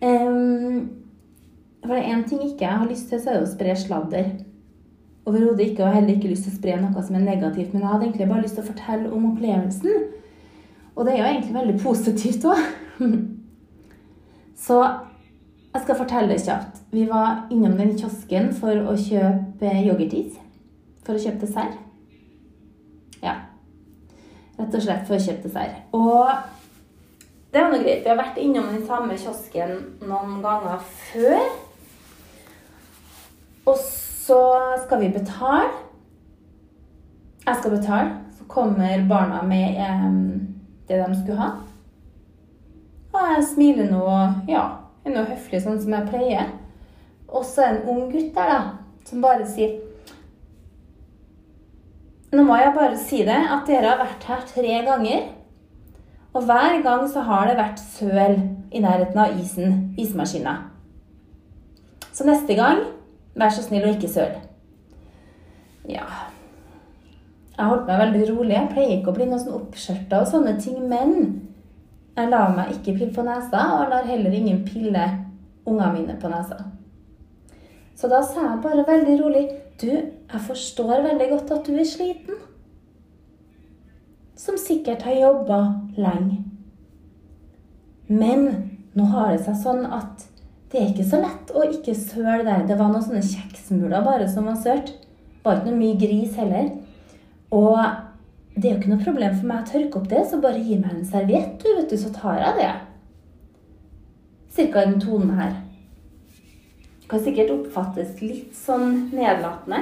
For 0.00 1.92
det 1.92 1.98
er 1.98 2.14
én 2.14 2.28
ting 2.28 2.42
ikke 2.44 2.64
jeg 2.64 2.78
har 2.78 2.88
lyst 2.88 3.08
til, 3.08 3.20
så 3.20 3.30
er 3.30 3.40
det 3.40 3.48
å 3.48 3.52
spre 3.52 3.76
sladder. 3.76 4.30
Overhodet 5.28 5.66
ikke, 5.66 5.84
og 5.84 5.94
heller 5.94 6.14
ikke 6.14 6.30
lyst 6.30 6.46
til 6.46 6.54
å 6.54 6.58
spre 6.58 6.78
noe 6.80 7.02
som 7.04 7.16
er 7.18 7.26
negativt. 7.26 7.72
Men 7.72 7.82
jeg 7.82 7.90
hadde 7.92 8.06
egentlig 8.08 8.28
bare 8.30 8.44
lyst 8.44 8.56
til 8.58 8.64
å 8.64 8.70
fortelle 8.70 9.12
om 9.12 9.28
opplevelsen. 9.32 10.08
Og 10.96 11.06
det 11.06 11.14
er 11.14 11.20
jo 11.20 11.28
egentlig 11.28 11.56
veldig 11.56 11.76
positivt 11.82 12.46
òg. 12.48 12.64
Så 14.66 14.80
jeg 15.70 15.82
skal 15.84 16.00
fortelle 16.00 16.32
det 16.32 16.40
kjapt. 16.44 16.80
Vi 16.92 17.06
var 17.08 17.46
innom 17.52 17.76
den 17.78 17.94
kiosken 17.98 18.50
for 18.56 18.74
å 18.90 18.96
kjøpe 18.98 19.74
yoghurtis. 19.86 20.34
For 21.06 21.16
å 21.16 21.22
kjøpe 21.22 21.46
dessert. 21.46 21.78
Ja. 23.22 23.36
Rett 24.58 24.74
og 24.74 24.82
slett 24.84 25.06
for 25.08 25.16
å 25.16 25.22
kjøpe 25.22 25.46
dessert. 25.46 25.78
Og 25.96 26.59
det 27.50 27.62
var 27.62 27.72
noe 27.72 27.82
greit. 27.82 28.04
Vi 28.04 28.10
har 28.10 28.18
vært 28.18 28.38
innom 28.38 28.68
den 28.70 28.84
samme 28.86 29.16
kiosken 29.18 29.72
noen 30.06 30.38
ganger 30.44 30.82
før. 31.10 31.40
Og 33.66 33.80
så 33.80 34.42
skal 34.84 35.02
vi 35.02 35.08
betale. 35.16 35.72
Jeg 37.46 37.58
skal 37.58 37.74
betale. 37.74 38.12
Så 38.38 38.46
kommer 38.50 39.02
barna 39.10 39.42
med 39.42 39.80
eh, 39.82 40.06
det 40.88 41.00
de 41.02 41.18
skulle 41.18 41.40
ha. 41.40 41.50
Og 43.10 43.20
jeg 43.34 43.46
smiler 43.48 43.90
nå 43.90 44.04
og 44.06 44.50
ja, 44.50 44.62
er 45.02 45.14
nå 45.16 45.26
høflig 45.26 45.64
sånn 45.64 45.80
som 45.82 45.96
jeg 45.96 46.10
pleier. 46.12 46.52
Og 47.26 47.42
så 47.46 47.66
er 47.66 47.74
det 47.74 47.82
en 47.82 47.90
ung 47.96 48.04
gutt 48.12 48.30
der, 48.36 48.50
da, 48.54 48.60
som 49.06 49.22
bare 49.22 49.46
sier 49.46 49.78
Nå 52.30 52.44
må 52.46 52.54
jeg 52.60 52.70
bare 52.76 52.94
si 52.94 53.24
det, 53.26 53.34
at 53.34 53.66
dere 53.66 53.88
har 53.90 53.98
vært 53.98 54.26
her 54.30 54.42
tre 54.46 54.74
ganger. 54.86 55.24
Og 56.34 56.44
hver 56.46 56.82
gang 56.82 57.08
så 57.10 57.24
har 57.26 57.48
det 57.48 57.58
vært 57.58 57.80
søl 57.82 58.36
i 58.70 58.82
nærheten 58.82 59.18
av 59.18 59.38
isen, 59.40 59.94
ismaskina. 59.98 60.56
Så 62.12 62.26
neste 62.26 62.54
gang, 62.54 62.84
vær 63.34 63.50
så 63.54 63.64
snill 63.64 63.86
og 63.88 63.96
ikke 63.96 64.10
søl. 64.10 64.36
Ja 65.88 66.04
Jeg 67.56 67.66
holdt 67.66 67.86
meg 67.88 67.98
veldig 67.98 68.26
rolig. 68.30 68.54
Jeg 68.54 68.68
pleier 68.72 68.92
ikke 68.98 69.10
å 69.12 69.16
bli 69.16 69.26
noe 69.28 69.40
sånn 69.40 69.56
oppskjørta 69.58 70.20
og 70.22 70.28
sånne 70.30 70.54
ting, 70.62 70.78
men 70.88 71.16
jeg 72.16 72.30
lar 72.30 72.54
meg 72.56 72.74
ikke 72.74 72.94
pille 72.94 73.14
på 73.14 73.24
nesa, 73.26 73.64
og 73.76 73.90
lar 73.90 74.06
heller 74.08 74.32
ingen 74.36 74.62
pille 74.64 75.02
ungene 75.66 75.92
mine 75.94 76.16
på 76.20 76.30
nesa. 76.32 76.62
Så 77.96 78.08
da 78.08 78.22
sa 78.24 78.46
jeg 78.46 78.62
bare 78.64 78.86
veldig 78.88 79.16
rolig 79.20 79.42
Du, 79.80 79.90
jeg 79.90 80.40
forstår 80.46 81.02
veldig 81.04 81.26
godt 81.30 81.52
at 81.56 81.66
du 81.66 81.76
er 81.76 81.88
sliten. 81.88 82.36
Som 84.40 84.56
sikkert 84.60 85.04
har 85.04 85.18
jobba 85.18 85.60
lenge. 86.00 86.40
Men 88.08 88.46
nå 88.96 89.06
har 89.12 89.34
det 89.34 89.44
seg 89.44 89.58
sånn 89.60 89.84
at 89.86 90.26
det 90.70 90.78
er 90.80 90.92
ikke 90.92 91.08
så 91.10 91.20
lett 91.20 91.50
å 91.52 91.64
ikke 91.66 91.94
søle 91.98 92.44
der. 92.46 92.64
Det 92.66 92.78
var 92.78 92.92
noen 92.92 93.04
sånne 93.04 93.26
kjeksmuler 93.26 94.06
bare 94.06 94.28
som 94.30 94.48
var 94.48 94.56
sølt. 94.62 94.94
Var 95.44 95.60
ikke 95.60 95.72
noe 95.72 95.80
mye 95.80 95.98
gris 96.00 96.38
heller. 96.38 96.70
Og 97.54 97.76
det 98.54 98.68
er 98.68 98.74
jo 98.74 98.78
ikke 98.80 98.92
noe 98.92 99.04
problem 99.04 99.34
for 99.36 99.48
meg 99.50 99.62
å 99.62 99.70
tørke 99.70 100.00
opp 100.00 100.08
det, 100.10 100.22
så 100.28 100.38
bare 100.42 100.62
gi 100.62 100.78
meg 100.78 100.94
en 100.94 101.06
serviett, 101.06 101.56
du, 101.62 101.68
vet 101.76 101.90
du, 101.90 101.96
så 101.98 102.12
tar 102.14 102.38
jeg 102.40 102.56
det. 102.58 102.70
Cirka 104.56 104.86
den 104.86 105.02
tonen 105.02 105.34
her 105.38 105.58
kan 107.10 107.22
sikkert 107.24 107.50
oppfattes 107.50 108.20
litt 108.22 108.54
sånn 108.54 109.10
nedlatende. 109.10 109.80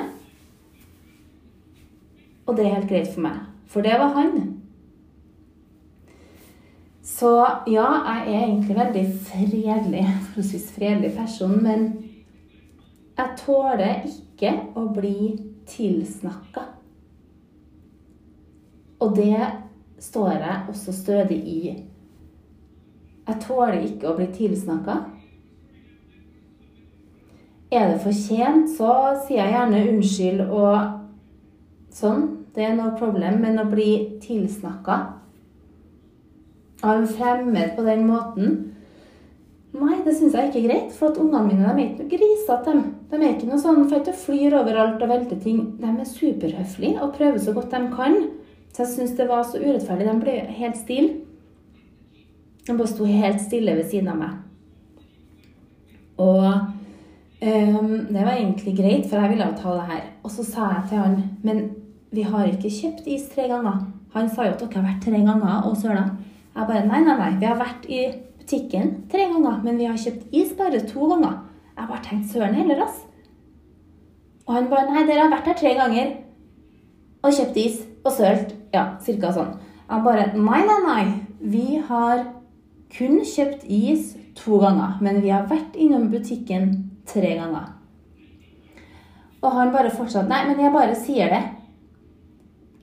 Og 2.49 2.57
det 2.57 2.64
er 2.64 2.77
helt 2.79 2.88
greit 2.88 3.11
for 3.12 3.27
meg, 3.27 3.42
for 3.68 3.85
det 3.85 3.98
var 4.00 4.14
han. 4.16 4.38
Så 7.09 7.46
ja, 7.66 7.87
jeg 8.26 8.35
er 8.35 8.44
egentlig 8.44 8.76
veldig 8.76 9.04
fredelig, 9.26 10.07
forholdsvis 10.28 10.72
fredelig 10.72 11.12
person, 11.16 11.62
men 11.62 11.87
jeg 13.18 13.38
tåler 13.40 14.04
ikke 14.07 14.52
å 14.78 14.85
bli 14.94 15.33
tilsnakka. 15.68 16.62
Og 19.00 19.16
det 19.16 19.40
står 19.98 20.31
jeg 20.31 20.62
også 20.68 20.92
stødig 20.92 21.38
i. 21.48 21.61
Jeg 23.28 23.40
tåler 23.44 23.81
ikke 23.83 24.12
å 24.12 24.16
bli 24.16 24.28
tilsnakka. 24.33 25.00
Er 27.72 27.90
det 27.90 28.00
for 28.00 28.16
sent, 28.16 28.70
så 28.76 28.92
sier 29.26 29.42
jeg 29.42 29.52
gjerne 29.52 29.85
unnskyld 29.90 30.44
og 30.46 30.78
sånn. 31.92 32.38
Det 32.54 32.64
er 32.64 32.74
noe 32.76 32.96
problem. 32.98 33.40
Men 33.42 33.61
å 33.61 33.68
bli 33.70 33.92
tilsnakka 34.24 34.98
av 36.87 36.94
en 36.94 37.08
fremmed 37.11 37.76
på 37.76 37.87
den 37.87 38.04
måten 38.06 38.58
Nei, 39.78 39.98
det 40.00 40.14
syns 40.16 40.32
jeg 40.32 40.48
ikke 40.48 40.61
er 40.62 40.64
greit. 40.64 40.94
For 40.96 41.12
at 41.12 41.18
ungene 41.20 41.44
mine 41.44 41.61
de 41.66 41.82
er 41.82 41.90
ikke 41.90 42.06
noe 42.06 42.11
grisete. 42.11 42.72
De. 43.11 43.18
er 43.18 43.34
ikke 43.34 43.50
noe 43.50 43.61
sånn, 43.61 43.82
får 43.90 44.00
ikke 44.00 44.14
flyr 44.22 44.56
overalt 44.62 45.04
og 45.04 45.11
velter 45.12 45.38
ting. 45.42 45.58
De 45.78 45.90
er 45.92 46.08
superhøflige 46.08 47.02
og 47.04 47.12
prøver 47.18 47.37
så 47.44 47.52
godt 47.54 47.76
de 47.76 47.82
kan. 47.92 48.16
Så 48.72 48.82
jeg 48.82 48.90
syns 48.94 49.12
det 49.18 49.28
var 49.28 49.44
så 49.44 49.61
urettferdig. 49.61 50.08
De 50.08 50.16
ble 50.24 50.38
helt 50.56 50.80
stille. 50.80 51.12
De 52.64 52.74
bare 52.74 52.90
sto 52.90 53.06
helt 53.06 53.44
stille 53.44 53.76
ved 53.76 53.92
siden 53.92 54.11
av 54.14 54.18
meg. 54.22 54.40
Og 56.18 56.48
Um, 57.42 58.06
det 58.08 58.24
var 58.24 58.32
egentlig 58.32 58.76
greit, 58.76 59.04
for 59.06 59.20
jeg 59.20 59.30
ville 59.30 59.46
jo 59.46 59.58
ta 59.62 59.74
det 59.74 59.84
her. 59.87 60.00
Og 60.22 60.30
så 60.30 60.44
sa 60.44 60.70
jeg 60.72 60.88
til 60.88 60.98
han 60.98 61.22
Men 61.42 61.70
vi 62.14 62.25
har 62.25 62.49
ikke 62.49 62.71
kjøpt 62.73 63.09
is 63.11 63.27
tre 63.33 63.49
ganger. 63.51 63.83
Han 64.14 64.31
sa 64.33 64.47
jo 64.47 64.55
at 64.55 64.62
dere 64.62 64.81
har 64.81 64.87
vært 64.87 65.05
tre 65.05 65.21
ganger 65.21 65.66
og 65.68 65.77
søla. 65.77 66.07
Jeg 66.55 66.71
bare 66.71 66.87
nei, 66.88 67.03
nei, 67.05 67.16
nei. 67.18 67.33
Vi 67.40 67.47
har 67.47 67.59
vært 67.61 67.85
i 67.92 68.01
butikken 68.38 68.94
tre 69.12 69.27
ganger, 69.29 69.61
men 69.64 69.77
vi 69.79 69.88
har 69.90 69.99
kjøpt 70.01 70.33
is 70.35 70.55
bare 70.57 70.81
to 70.88 71.11
ganger. 71.12 71.42
Jeg 71.77 71.90
bare 71.90 72.05
tenkte 72.07 72.33
søren 72.33 72.57
heller, 72.57 72.81
ass. 72.87 73.05
Og 74.47 74.55
han 74.57 74.71
bare 74.73 74.88
nei, 74.88 75.05
dere 75.07 75.27
har 75.27 75.35
vært 75.35 75.53
her 75.53 75.61
tre 75.61 75.75
ganger 75.77 76.14
og 77.23 77.35
kjøpt 77.37 77.61
is 77.61 77.83
og 78.05 78.12
sølt. 78.16 78.55
Ja, 78.73 78.87
cirka 79.05 79.33
sånn. 79.37 79.53
Jeg 79.88 80.05
bare 80.05 80.31
nei, 80.37 80.62
nei, 80.64 80.79
nei. 80.87 81.05
Vi 81.38 81.66
har 81.90 82.25
kun 82.97 83.21
kjøpt 83.21 83.68
is 83.68 84.14
to 84.38 84.59
ganger, 84.62 84.97
men 85.05 85.21
vi 85.23 85.33
har 85.35 85.47
vært 85.51 85.77
innom 85.77 86.09
butikken 86.12 86.71
tre 87.09 87.37
ganger. 87.37 87.75
Og 89.38 89.55
han 89.55 89.71
bare 89.71 89.92
fortsatte 89.94 90.27
Nei, 90.31 90.42
men 90.49 90.59
jeg 90.64 90.75
bare 90.75 90.97
sier 90.99 91.31
det. 91.31 91.42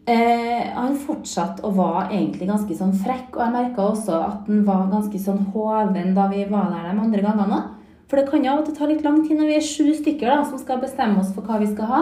Eh, 0.05 0.65
han 0.75 0.97
fortsatte 1.01 1.63
og 1.65 1.79
var 1.79 2.11
egentlig 2.11 2.45
ganske 2.45 2.75
sånn 2.77 2.93
frekk, 2.93 3.31
og 3.33 3.41
jeg 3.41 3.53
merka 3.55 3.87
også 3.89 4.19
at 4.19 4.49
han 4.49 4.61
var 4.67 4.83
ganske 4.91 5.17
sånn 5.17 5.47
hoven 5.53 6.13
da 6.13 6.27
vi 6.29 6.43
var 6.49 6.69
der 6.69 6.91
de 6.91 7.01
andre 7.07 7.23
gangene. 7.25 7.61
For 8.05 8.21
det 8.21 8.27
kan 8.29 8.43
jo 8.45 8.51
av 8.51 8.59
og 8.61 8.67
til 8.67 8.75
ta 8.77 8.85
litt 8.89 9.01
lang 9.01 9.23
tid 9.25 9.39
når 9.39 9.49
vi 9.49 9.55
er 9.57 9.65
sju 9.65 9.87
stykker 9.97 10.29
da, 10.29 10.43
som 10.45 10.61
skal 10.61 10.83
bestemme 10.83 11.23
oss 11.23 11.31
for 11.33 11.47
hva 11.47 11.57
vi 11.57 11.71
skal 11.71 11.89
ha. 11.89 12.01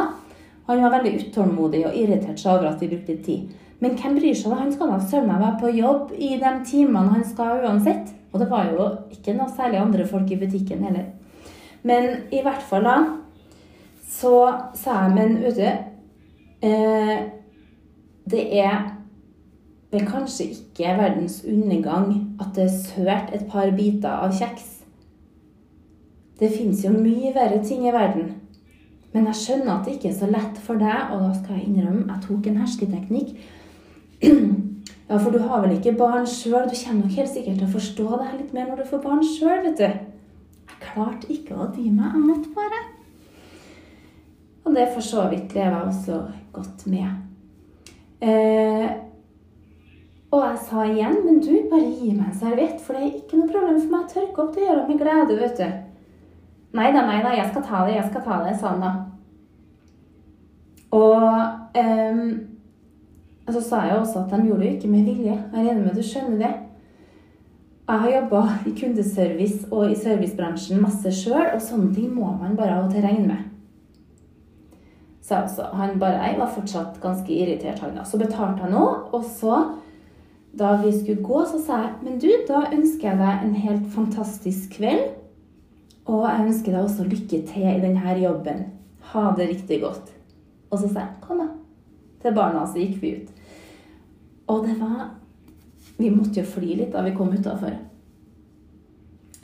Han 0.68 0.84
var 0.84 0.98
veldig 0.98 1.14
utålmodig 1.22 1.86
og 1.88 1.96
irritert 2.00 2.42
seg 2.42 2.58
over 2.58 2.74
at 2.74 2.84
vi 2.84 2.90
brukte 2.92 3.16
tid. 3.24 3.54
Men 3.84 3.96
hvem 4.00 4.18
bryr 4.20 4.36
seg? 4.36 4.52
da? 4.52 4.60
Han 4.62 4.74
skal 4.76 4.92
da 4.92 5.00
søren 5.00 5.30
meg 5.32 5.42
være 5.44 5.60
på 5.62 5.72
jobb 5.78 6.12
i 6.16 6.34
de 6.42 6.52
timene 6.68 7.16
han 7.16 7.24
skal 7.28 7.64
uansett. 7.64 8.12
Og 8.34 8.40
det 8.42 8.50
var 8.52 8.68
jo 8.72 8.90
ikke 9.16 9.36
noe 9.38 9.52
særlig 9.52 9.80
andre 9.80 10.08
folk 10.10 10.32
i 10.32 10.40
butikken 10.40 10.84
heller. 10.84 11.08
Men 11.88 12.28
i 12.36 12.42
hvert 12.44 12.64
fall 12.68 12.84
da 12.88 12.98
så 14.14 14.36
sa 14.76 15.06
jeg, 15.06 15.16
men 15.16 15.40
vet 15.44 15.58
du 15.58 16.68
eh, 16.68 17.24
Det 18.30 18.44
er 18.60 18.78
vel 19.94 20.06
kanskje 20.10 20.50
ikke 20.56 20.96
verdens 20.98 21.42
undergang 21.48 22.38
at 22.42 22.56
det 22.56 22.64
er 22.64 22.78
sølt 22.78 23.34
et 23.36 23.46
par 23.52 23.72
biter 23.78 24.10
av 24.10 24.34
kjeks. 24.34 24.70
Det 26.40 26.50
fins 26.56 26.82
jo 26.86 26.92
mye 26.96 27.34
verre 27.36 27.62
ting 27.66 27.86
i 27.88 27.94
verden. 27.94 28.32
Men 29.14 29.28
jeg 29.30 29.40
skjønner 29.42 29.76
at 29.76 29.86
det 29.86 29.98
ikke 29.98 30.10
er 30.10 30.18
så 30.18 30.30
lett 30.32 30.58
for 30.66 30.82
deg, 30.82 31.12
og 31.14 31.22
da 31.22 31.34
skal 31.38 31.60
jeg 31.60 31.68
innrømme 31.70 32.08
jeg 32.10 32.24
tok 32.28 32.50
en 32.50 32.62
hersketeknikk. 32.64 33.36
Ja, 35.04 35.18
for 35.20 35.36
du 35.36 35.42
har 35.44 35.60
vel 35.62 35.74
ikke 35.76 35.92
barn 36.00 36.24
sjøl? 36.26 36.64
Du 36.72 36.78
kommer 36.80 37.04
nok 37.04 37.18
helt 37.20 37.30
sikkert 37.30 37.58
til 37.60 37.68
å 37.68 37.74
forstå 37.74 38.06
det 38.08 38.28
her 38.30 38.38
litt 38.40 38.54
mer 38.56 38.70
når 38.70 38.80
du 38.80 38.88
får 38.88 39.02
barn 39.04 39.20
sjøl, 39.28 39.60
vet 39.66 39.76
du 39.78 39.84
Jeg 39.84 40.80
klarte 40.80 41.30
ikke 41.30 41.58
å 41.60 41.68
dy 41.76 41.90
meg. 41.92 42.16
Jeg 42.16 42.24
måtte 42.24 42.54
bare. 42.56 42.80
Og 44.64 44.80
det 44.80 44.88
for 44.96 45.06
så 45.06 45.28
vidt 45.30 45.54
lever 45.54 45.76
jeg 45.76 45.92
også 45.92 46.22
godt 46.56 46.88
med. 46.88 47.33
Eh, 48.24 48.92
og 50.34 50.46
jeg 50.48 50.60
sa 50.66 50.86
igjen, 50.88 51.18
men 51.26 51.42
du, 51.44 51.52
bare 51.70 51.90
gi 51.92 52.14
meg 52.16 52.30
en 52.32 52.38
serviett, 52.40 52.80
for 52.82 52.96
det 52.96 53.04
er 53.04 53.18
ikke 53.20 53.38
noe 53.38 53.52
problem 53.52 53.82
for 53.82 53.92
meg 53.92 54.06
å 54.06 54.14
tørke 54.14 54.46
opp. 54.46 54.56
Det 54.56 54.64
gjør 54.64 54.86
med 54.88 55.02
glede, 55.02 55.38
vet 55.42 55.60
du. 55.60 55.68
Nei 56.74 56.90
da, 56.96 57.04
nei 57.06 57.20
da, 57.22 57.36
jeg 57.38 57.52
skal 57.52 57.68
ta 57.68 57.84
det, 57.86 58.00
jeg 58.00 58.08
skal 58.10 58.26
ta 58.26 58.40
det, 58.48 58.56
sa 58.58 58.72
han 58.74 58.82
da. 58.82 58.94
Og 60.94 61.78
eh, 61.78 62.24
så 63.52 63.62
sa 63.62 63.84
jeg 63.90 64.00
også 64.00 64.24
at 64.24 64.34
de 64.34 64.48
gjorde 64.48 64.64
det 64.64 64.76
ikke 64.78 64.90
med 64.94 65.10
vilje. 65.10 65.36
Jeg 65.36 65.54
regner 65.54 65.84
med 65.84 65.98
du 65.98 66.06
skjønner 66.06 66.42
det. 66.42 66.54
Jeg 67.84 68.00
har 68.00 68.14
jobba 68.16 68.42
i 68.66 68.72
kundeservice 68.80 69.68
og 69.70 69.92
i 69.92 69.98
servicebransjen 70.00 70.82
masse 70.82 71.12
sjøl, 71.14 71.50
og 71.52 71.62
sånne 71.62 71.92
ting 71.94 72.14
må 72.16 72.32
man 72.40 72.56
bare 72.56 72.78
av 72.78 72.88
og 72.88 72.96
til 72.96 73.04
regne 73.04 73.28
med. 73.28 73.50
Så 75.24 75.40
så 75.56 75.70
han 75.74 76.00
bare 76.00 76.24
Jeg 76.24 76.40
var 76.40 76.52
fortsatt 76.52 77.00
ganske 77.02 77.32
irritert, 77.32 77.80
han. 77.80 78.06
Så 78.06 78.18
betalte 78.20 78.66
han 78.66 78.76
òg, 78.76 79.14
og 79.14 79.24
så, 79.24 79.64
da 80.60 80.76
vi 80.82 80.92
skulle 80.92 81.24
gå, 81.24 81.46
så 81.46 81.62
sa 81.66 81.78
jeg 81.82 81.94
Men 82.04 82.20
du, 82.20 82.30
da 82.48 82.66
ønsker 82.74 83.10
jeg 83.10 83.18
deg 83.18 83.44
en 83.44 83.56
helt 83.56 83.88
fantastisk 83.96 84.78
kveld. 84.78 85.14
Og 86.06 86.26
jeg 86.28 86.48
ønsker 86.48 86.72
deg 86.72 86.84
også 86.84 87.08
lykke 87.08 87.42
til 87.48 87.70
i 87.72 87.80
denne 87.80 88.20
jobben. 88.20 88.66
Ha 89.14 89.32
det 89.38 89.50
riktig 89.50 89.82
godt. 89.82 90.12
Og 90.70 90.80
så 90.80 90.88
sa 90.88 91.00
jeg 91.00 91.22
kom, 91.22 91.40
da. 91.40 91.48
Til 92.22 92.36
barna, 92.36 92.68
så 92.68 92.80
gikk 92.80 93.02
vi 93.02 93.16
ut. 93.16 93.30
Og 94.48 94.68
det 94.68 94.76
var 94.82 95.14
vi 95.98 96.10
måtte 96.12 96.42
jo 96.42 96.46
fly 96.48 96.76
litt 96.80 96.94
da 96.94 97.04
vi 97.06 97.14
kom 97.16 97.34
utafor. 97.34 97.76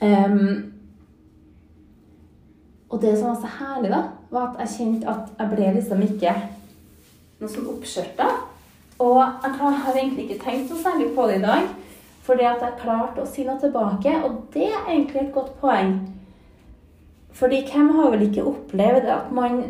Um, 0.00 0.72
og 2.90 3.02
det 3.02 3.14
som 3.18 3.30
var 3.30 3.38
så 3.40 3.50
herlig, 3.58 3.90
da, 3.92 4.00
var 4.30 4.50
at 4.50 4.62
jeg 4.62 4.74
kjente 4.76 5.10
at 5.10 5.30
jeg 5.38 5.52
ble 5.52 5.72
liksom 5.76 6.02
ikke 6.06 6.34
noe 7.40 7.50
sånn 7.50 7.68
oppskjørta. 7.72 8.28
Og 9.00 9.20
jeg 9.20 9.52
har 9.58 9.94
egentlig 9.94 10.26
ikke 10.26 10.42
tenkt 10.44 10.72
noe 10.72 10.82
særlig 10.82 11.10
på 11.16 11.26
det 11.28 11.38
i 11.40 11.44
dag, 11.44 11.68
fordi 12.26 12.46
at 12.46 12.64
jeg 12.64 12.80
klarte 12.82 13.22
å 13.22 13.28
si 13.28 13.46
noe 13.46 13.60
tilbake, 13.62 14.12
og 14.26 14.42
det 14.54 14.68
er 14.68 14.90
egentlig 14.92 15.22
et 15.22 15.32
godt 15.34 15.54
poeng. 15.62 15.94
Fordi 17.36 17.62
hvem 17.70 17.94
har 17.96 18.10
vel 18.12 18.26
ikke 18.26 18.44
opplevd 18.44 19.08
at 19.08 19.30
man 19.32 19.62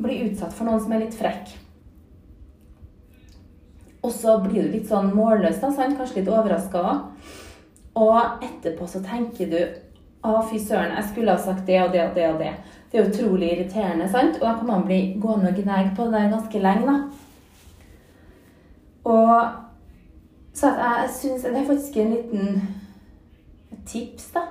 blir 0.00 0.30
utsatt 0.30 0.54
for 0.56 0.66
noen 0.66 0.80
som 0.80 0.94
er 0.96 1.04
litt 1.04 1.16
frekk? 1.18 1.52
Og 4.04 4.12
så 4.12 4.38
blir 4.44 4.64
du 4.64 4.72
litt 4.72 4.88
sånn 4.88 5.12
målløs, 5.16 5.60
da, 5.60 5.70
sant? 5.72 5.96
kanskje 5.98 6.22
litt 6.22 6.32
overraska 6.32 6.80
òg. 6.80 7.32
Og 7.94 8.42
etterpå 8.44 8.88
så 8.90 9.00
tenker 9.04 9.50
du 9.52 9.60
å, 10.24 10.38
fy 10.48 10.58
søren, 10.58 10.94
jeg 10.96 11.10
skulle 11.10 11.34
ha 11.34 11.40
sagt 11.40 11.66
det 11.68 11.82
og 11.82 11.92
det 11.92 12.02
og 12.08 12.14
det 12.16 12.28
og 12.30 12.40
det. 12.40 12.54
Det 12.90 13.00
er 13.00 13.10
utrolig 13.10 13.50
irriterende, 13.52 14.08
sant? 14.08 14.38
Og 14.40 14.46
da 14.46 14.54
kan 14.58 14.70
man 14.70 14.86
bli 14.86 15.00
gående 15.20 15.50
og 15.50 15.58
gnage 15.58 15.92
på 15.96 16.06
det 16.08 16.14
der 16.16 16.32
ganske 16.32 16.62
lenge, 16.64 16.86
da. 16.86 16.96
Og 19.04 19.34
så 20.54 20.70
jeg, 20.70 20.92
jeg 21.02 21.10
syns 21.12 21.42
Det 21.42 21.58
er 21.60 21.66
faktisk 21.66 21.96
en 21.96 22.14
liten 22.14 22.62
tips, 23.86 24.30
da. 24.36 24.46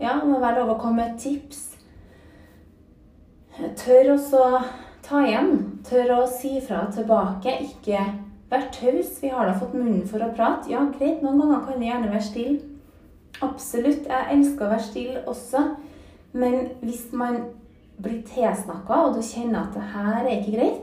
Ja, 0.00 0.16
det 0.18 0.26
må 0.26 0.40
være 0.42 0.62
lov 0.62 0.74
å 0.74 0.78
komme 0.80 1.02
med 1.04 1.12
et 1.12 1.20
tips. 1.22 1.60
Tør 3.78 4.14
også 4.16 4.42
ta 5.04 5.20
igjen. 5.22 5.52
Tør 5.86 6.16
å 6.16 6.20
si 6.26 6.56
fra 6.64 6.86
tilbake. 6.90 7.54
Ikke 7.68 8.00
vær 8.50 8.66
taus. 8.74 9.18
Vi 9.22 9.30
har 9.30 9.46
da 9.46 9.54
fått 9.60 9.76
munnen 9.76 10.02
for 10.08 10.24
å 10.24 10.32
prate. 10.34 10.72
Ja, 10.72 10.82
greit, 10.96 11.22
noen 11.22 11.38
ganger 11.38 11.66
kan 11.68 11.78
det 11.78 11.90
gjerne 11.92 12.10
være 12.10 12.26
stille. 12.32 12.71
Absolutt. 13.40 14.06
Jeg 14.06 14.28
elsker 14.36 14.66
å 14.66 14.70
være 14.74 14.86
stille 14.86 15.24
også. 15.30 15.64
Men 16.32 16.72
hvis 16.82 17.08
man 17.12 17.38
blir 18.02 18.22
tilsnakka, 18.26 18.94
og 19.06 19.16
du 19.16 19.22
kjenner 19.24 19.64
at 19.64 19.76
det 19.76 19.84
her 19.92 20.24
er 20.24 20.38
ikke 20.38 20.56
greit 20.56 20.80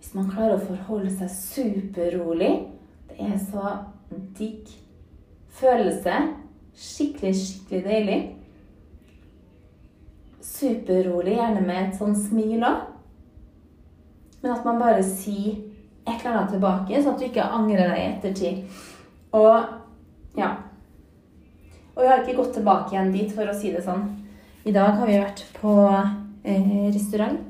Hvis 0.00 0.14
man 0.16 0.30
klarer 0.30 0.56
å 0.56 0.64
forholde 0.64 1.10
seg 1.12 1.28
superrolig 1.32 2.52
Det 3.10 3.18
er 3.20 3.36
så 3.42 3.74
digg 4.38 4.70
følelse. 5.56 6.14
Skikkelig, 6.76 7.32
skikkelig 7.36 7.84
deilig. 7.84 8.18
Superrolig, 10.40 11.36
gjerne 11.38 11.62
med 11.64 11.80
et 11.80 11.96
sånn 11.96 12.16
smil 12.16 12.64
òg. 12.64 12.84
Men 14.42 14.52
at 14.52 14.68
man 14.68 14.78
bare 14.80 15.02
sier 15.04 15.56
et 16.06 16.20
eller 16.20 16.36
annet 16.36 16.52
tilbake, 16.54 17.00
så 17.02 17.14
at 17.14 17.18
du 17.18 17.26
ikke 17.26 17.48
angrer 17.56 17.88
deg 17.88 17.98
i 17.98 18.06
ettertid. 18.12 18.82
Og 19.34 20.38
ja. 20.38 20.52
Og 21.96 22.04
jeg 22.04 22.12
har 22.12 22.22
ikke 22.22 22.36
gått 22.42 22.56
tilbake 22.58 22.92
igjen 22.92 23.12
dit, 23.14 23.30
for 23.32 23.48
å 23.48 23.56
si 23.56 23.72
det 23.72 23.80
sånn. 23.84 24.04
I 24.68 24.72
dag 24.74 24.98
har 24.98 25.08
vi 25.08 25.16
vært 25.16 25.44
på 25.56 25.76
eh, 25.88 26.90
restaurant 26.92 27.40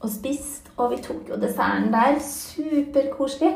og 0.00 0.12
spist, 0.12 0.70
og 0.76 0.94
vi 0.94 1.02
tok 1.04 1.32
jo 1.32 1.40
desserten 1.40 1.90
der. 1.92 2.16
Superkoselig. 2.22 3.52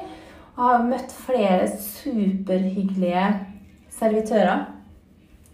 Og 0.59 0.61
har 0.67 0.85
møtt 0.85 1.13
flere 1.15 1.71
superhyggelige 1.81 3.25
servitører 3.97 4.67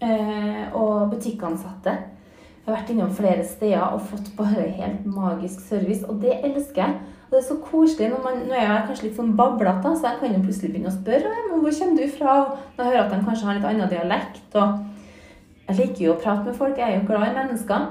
eh, 0.03 0.63
og 0.75 1.13
butikkansatte. 1.13 1.93
Jeg 1.93 2.67
har 2.67 2.81
vært 2.81 2.91
innom 2.91 3.13
flere 3.15 3.45
steder 3.47 3.93
og 3.95 4.03
fått 4.09 4.33
bare 4.35 4.65
helt 4.75 5.05
magisk 5.07 5.61
service, 5.69 6.03
og 6.03 6.19
det 6.19 6.35
elsker 6.43 6.83
jeg. 6.83 6.97
Og 7.27 7.33
det 7.33 7.39
er 7.41 7.47
så 7.47 7.57
koselig 7.59 8.07
når 8.09 8.21
man, 8.23 8.37
Nå 8.47 8.55
er 8.55 8.61
jeg 8.63 8.83
kanskje 8.87 9.07
litt 9.09 9.17
sånn 9.19 9.33
bablete, 9.35 9.89
så 9.99 10.07
jeg 10.07 10.19
kan 10.21 10.35
jo 10.35 10.43
plutselig 10.45 10.69
begynne 10.71 10.91
å 10.91 10.95
spørre 10.95 11.31
men 11.33 11.63
hvor 11.63 11.73
kommer 11.79 11.99
du 11.99 12.13
fra. 12.17 12.35
Og 12.39 12.77
jeg 12.79 12.85
hører 12.87 13.01
at 13.01 13.11
de 13.11 13.25
kanskje 13.25 13.47
har 13.47 13.57
litt 13.57 13.67
annen 13.67 13.91
dialekt. 13.91 14.55
og 14.55 15.65
Jeg 15.67 15.79
liker 15.81 16.05
jo 16.05 16.13
å 16.13 16.21
prate 16.21 16.45
med 16.47 16.55
folk, 16.55 16.77
jeg 16.77 16.87
er 16.87 17.01
jo 17.01 17.07
glad 17.09 17.27
i 17.27 17.35
mennesker. 17.35 17.89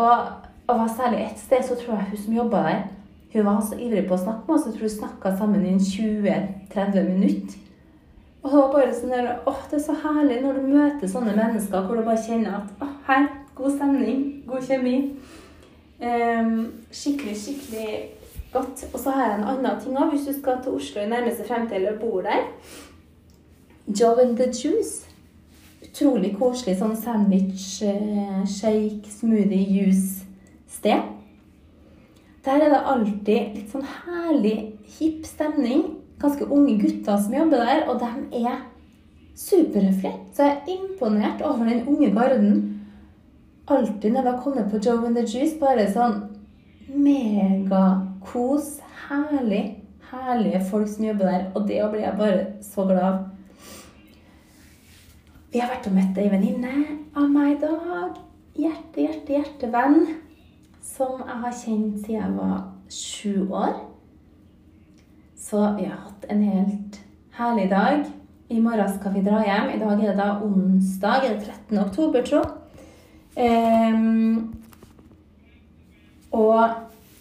Og, 0.00 0.30
og 0.72 0.86
særlig 0.96 1.26
ett 1.26 1.42
sted 1.42 1.66
så 1.66 1.76
tror 1.76 1.98
jeg 1.98 2.08
hun 2.12 2.22
som 2.24 2.38
jobba 2.38 2.62
der, 2.68 2.84
hun 3.32 3.44
var 3.46 3.58
så 3.62 3.76
ivrig 3.78 4.06
på 4.08 4.16
å 4.16 4.22
snakke 4.24 4.46
med 4.46 4.56
oss. 4.56 4.64
Jeg 4.66 4.78
tror 4.78 4.88
hun 4.88 4.94
snakka 4.96 5.34
sammen 5.38 5.66
i 5.66 5.74
20-30 5.76 7.10
minutter. 7.10 7.58
Og 8.40 8.48
det 8.48 8.56
var 8.56 8.72
bare 8.72 8.94
sånn 8.96 9.12
der, 9.12 9.28
åh, 9.46 9.58
Det 9.68 9.76
er 9.76 9.84
så 9.84 9.98
herlig 10.00 10.40
når 10.40 10.56
du 10.56 10.70
møter 10.70 11.12
sånne 11.12 11.36
mennesker 11.36 11.84
hvor 11.84 12.00
du 12.00 12.06
bare 12.06 12.22
kjenner 12.24 12.62
at 12.62 12.82
åh, 12.82 12.94
her, 13.10 13.28
god 13.54 13.76
stemning, 13.76 14.24
god 14.48 14.64
kjemi. 14.64 14.96
Um, 16.00 16.54
skikkelig, 16.96 17.36
skikkelig 17.36 17.90
godt. 18.52 18.84
Og 18.94 19.00
så 19.00 19.10
har 19.10 19.26
jeg 19.26 19.38
en 19.38 19.48
annen 19.52 19.80
ting 19.82 19.98
òg, 19.98 20.10
hvis 20.14 20.26
du 20.28 20.34
skal 20.38 20.62
til 20.62 20.78
Oslo 20.78 21.02
i 21.02 21.10
nærmeste 21.10 21.46
fremtid 21.48 21.76
eller 21.76 21.98
bor 22.00 22.22
der. 22.22 22.48
Joe 23.86 24.22
and 24.22 24.36
the 24.36 24.50
Juice. 24.50 25.06
Utrolig 25.82 26.34
koselig 26.38 26.76
sånn 26.78 26.96
sandwich, 26.96 27.82
eh, 27.82 28.42
shake, 28.46 29.10
smoothie, 29.10 29.64
juice-sted. 29.74 31.08
Der 32.44 32.52
er 32.64 32.70
det 32.72 32.82
alltid 32.92 33.56
litt 33.56 33.72
sånn 33.72 33.86
herlig, 34.04 34.74
hipp 34.98 35.24
stemning. 35.26 35.96
Ganske 36.20 36.46
unge 36.46 36.76
gutter 36.80 37.16
som 37.16 37.34
jobber 37.34 37.64
der, 37.64 37.88
og 37.88 37.98
de 38.00 38.44
er 38.44 38.60
superhøflige. 39.36 40.14
Så 40.36 40.44
jeg 40.44 40.56
er 40.56 40.76
imponert 40.76 41.42
over 41.42 41.64
den 41.64 41.88
unge 41.88 42.12
garden. 42.14 42.80
Alltid 43.68 44.12
når 44.12 44.22
jeg 44.22 44.40
kommer 44.44 44.68
på 44.68 44.80
Joe 44.84 45.06
and 45.06 45.16
the 45.16 45.24
Juice, 45.24 45.58
bare 45.60 45.88
sånn 45.92 46.39
megakos. 46.94 48.78
Herlig. 49.08 49.76
Herlige 50.10 50.64
folk 50.70 50.88
som 50.88 51.04
jobber 51.04 51.30
der. 51.30 51.44
Og 51.54 51.68
det 51.68 51.82
blir 51.90 52.00
jeg 52.04 52.16
bare 52.18 52.46
så 52.62 52.84
glad 52.84 53.02
av. 53.02 53.20
Vi 55.50 55.58
har 55.58 55.70
vært 55.72 55.88
og 55.90 55.94
møtt 55.96 56.18
ei 56.22 56.30
venninne 56.30 56.74
av 57.18 57.30
meg 57.30 57.56
i 57.56 57.60
dag. 57.64 58.18
Hjerte, 58.58 59.02
hjerte, 59.02 59.34
hjertevenn. 59.34 60.04
Som 60.82 61.22
jeg 61.24 61.38
har 61.44 61.54
kjent 61.54 62.04
siden 62.04 62.20
jeg 62.20 62.36
var 62.36 62.58
sju 62.90 63.50
år. 63.50 63.74
Så 65.40 65.62
vi 65.78 65.88
har 65.88 65.98
hatt 66.04 66.26
en 66.30 66.42
helt 66.42 67.00
herlig 67.38 67.70
dag. 67.70 68.06
I 68.50 68.60
morgen 68.60 68.88
skal 68.94 69.14
vi 69.14 69.22
dra 69.26 69.42
hjem. 69.46 69.74
I 69.74 69.80
dag 69.82 69.92
er 69.94 70.10
det 70.10 70.16
da 70.18 70.30
onsdag, 70.42 71.24
er 71.24 71.36
det 71.38 71.46
13. 71.46 71.78
oktober, 71.78 72.22
tro. 72.26 72.42
Um, 73.38 74.59
og 76.36 76.62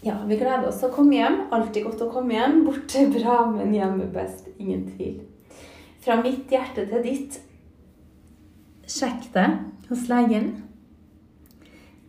ja, 0.05 0.15
vi 0.25 0.37
gleder 0.39 0.69
oss 0.69 0.79
til 0.79 0.89
å 0.89 0.95
komme 0.95 1.17
hjem. 1.17 1.37
Alltid 1.55 1.85
godt 1.87 2.05
å 2.05 2.11
komme 2.13 2.37
hjem. 2.37 2.61
Borte 2.67 3.03
bra, 3.11 3.41
men 3.51 3.75
hjemme 3.75 4.07
best. 4.13 4.47
Ingen 4.57 4.85
tvil. 4.93 5.19
Fra 6.03 6.19
mitt 6.21 6.51
hjerte 6.53 6.85
til 6.87 7.03
ditt. 7.03 7.39
Sjekk 8.89 9.27
det 9.35 9.47
hos 9.89 10.07
legen. 10.09 10.51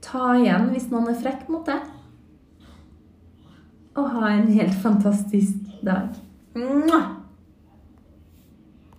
Ta 0.04 0.34
igjen 0.38 0.70
hvis 0.72 0.88
noen 0.92 1.10
er 1.12 1.18
frekk 1.20 1.48
mot 1.52 1.66
deg. 1.66 1.88
Og 3.98 4.12
ha 4.14 4.30
en 4.36 4.52
helt 4.54 4.76
fantastisk 4.80 5.58
dag. 5.84 6.14
Mwah! 6.56 7.19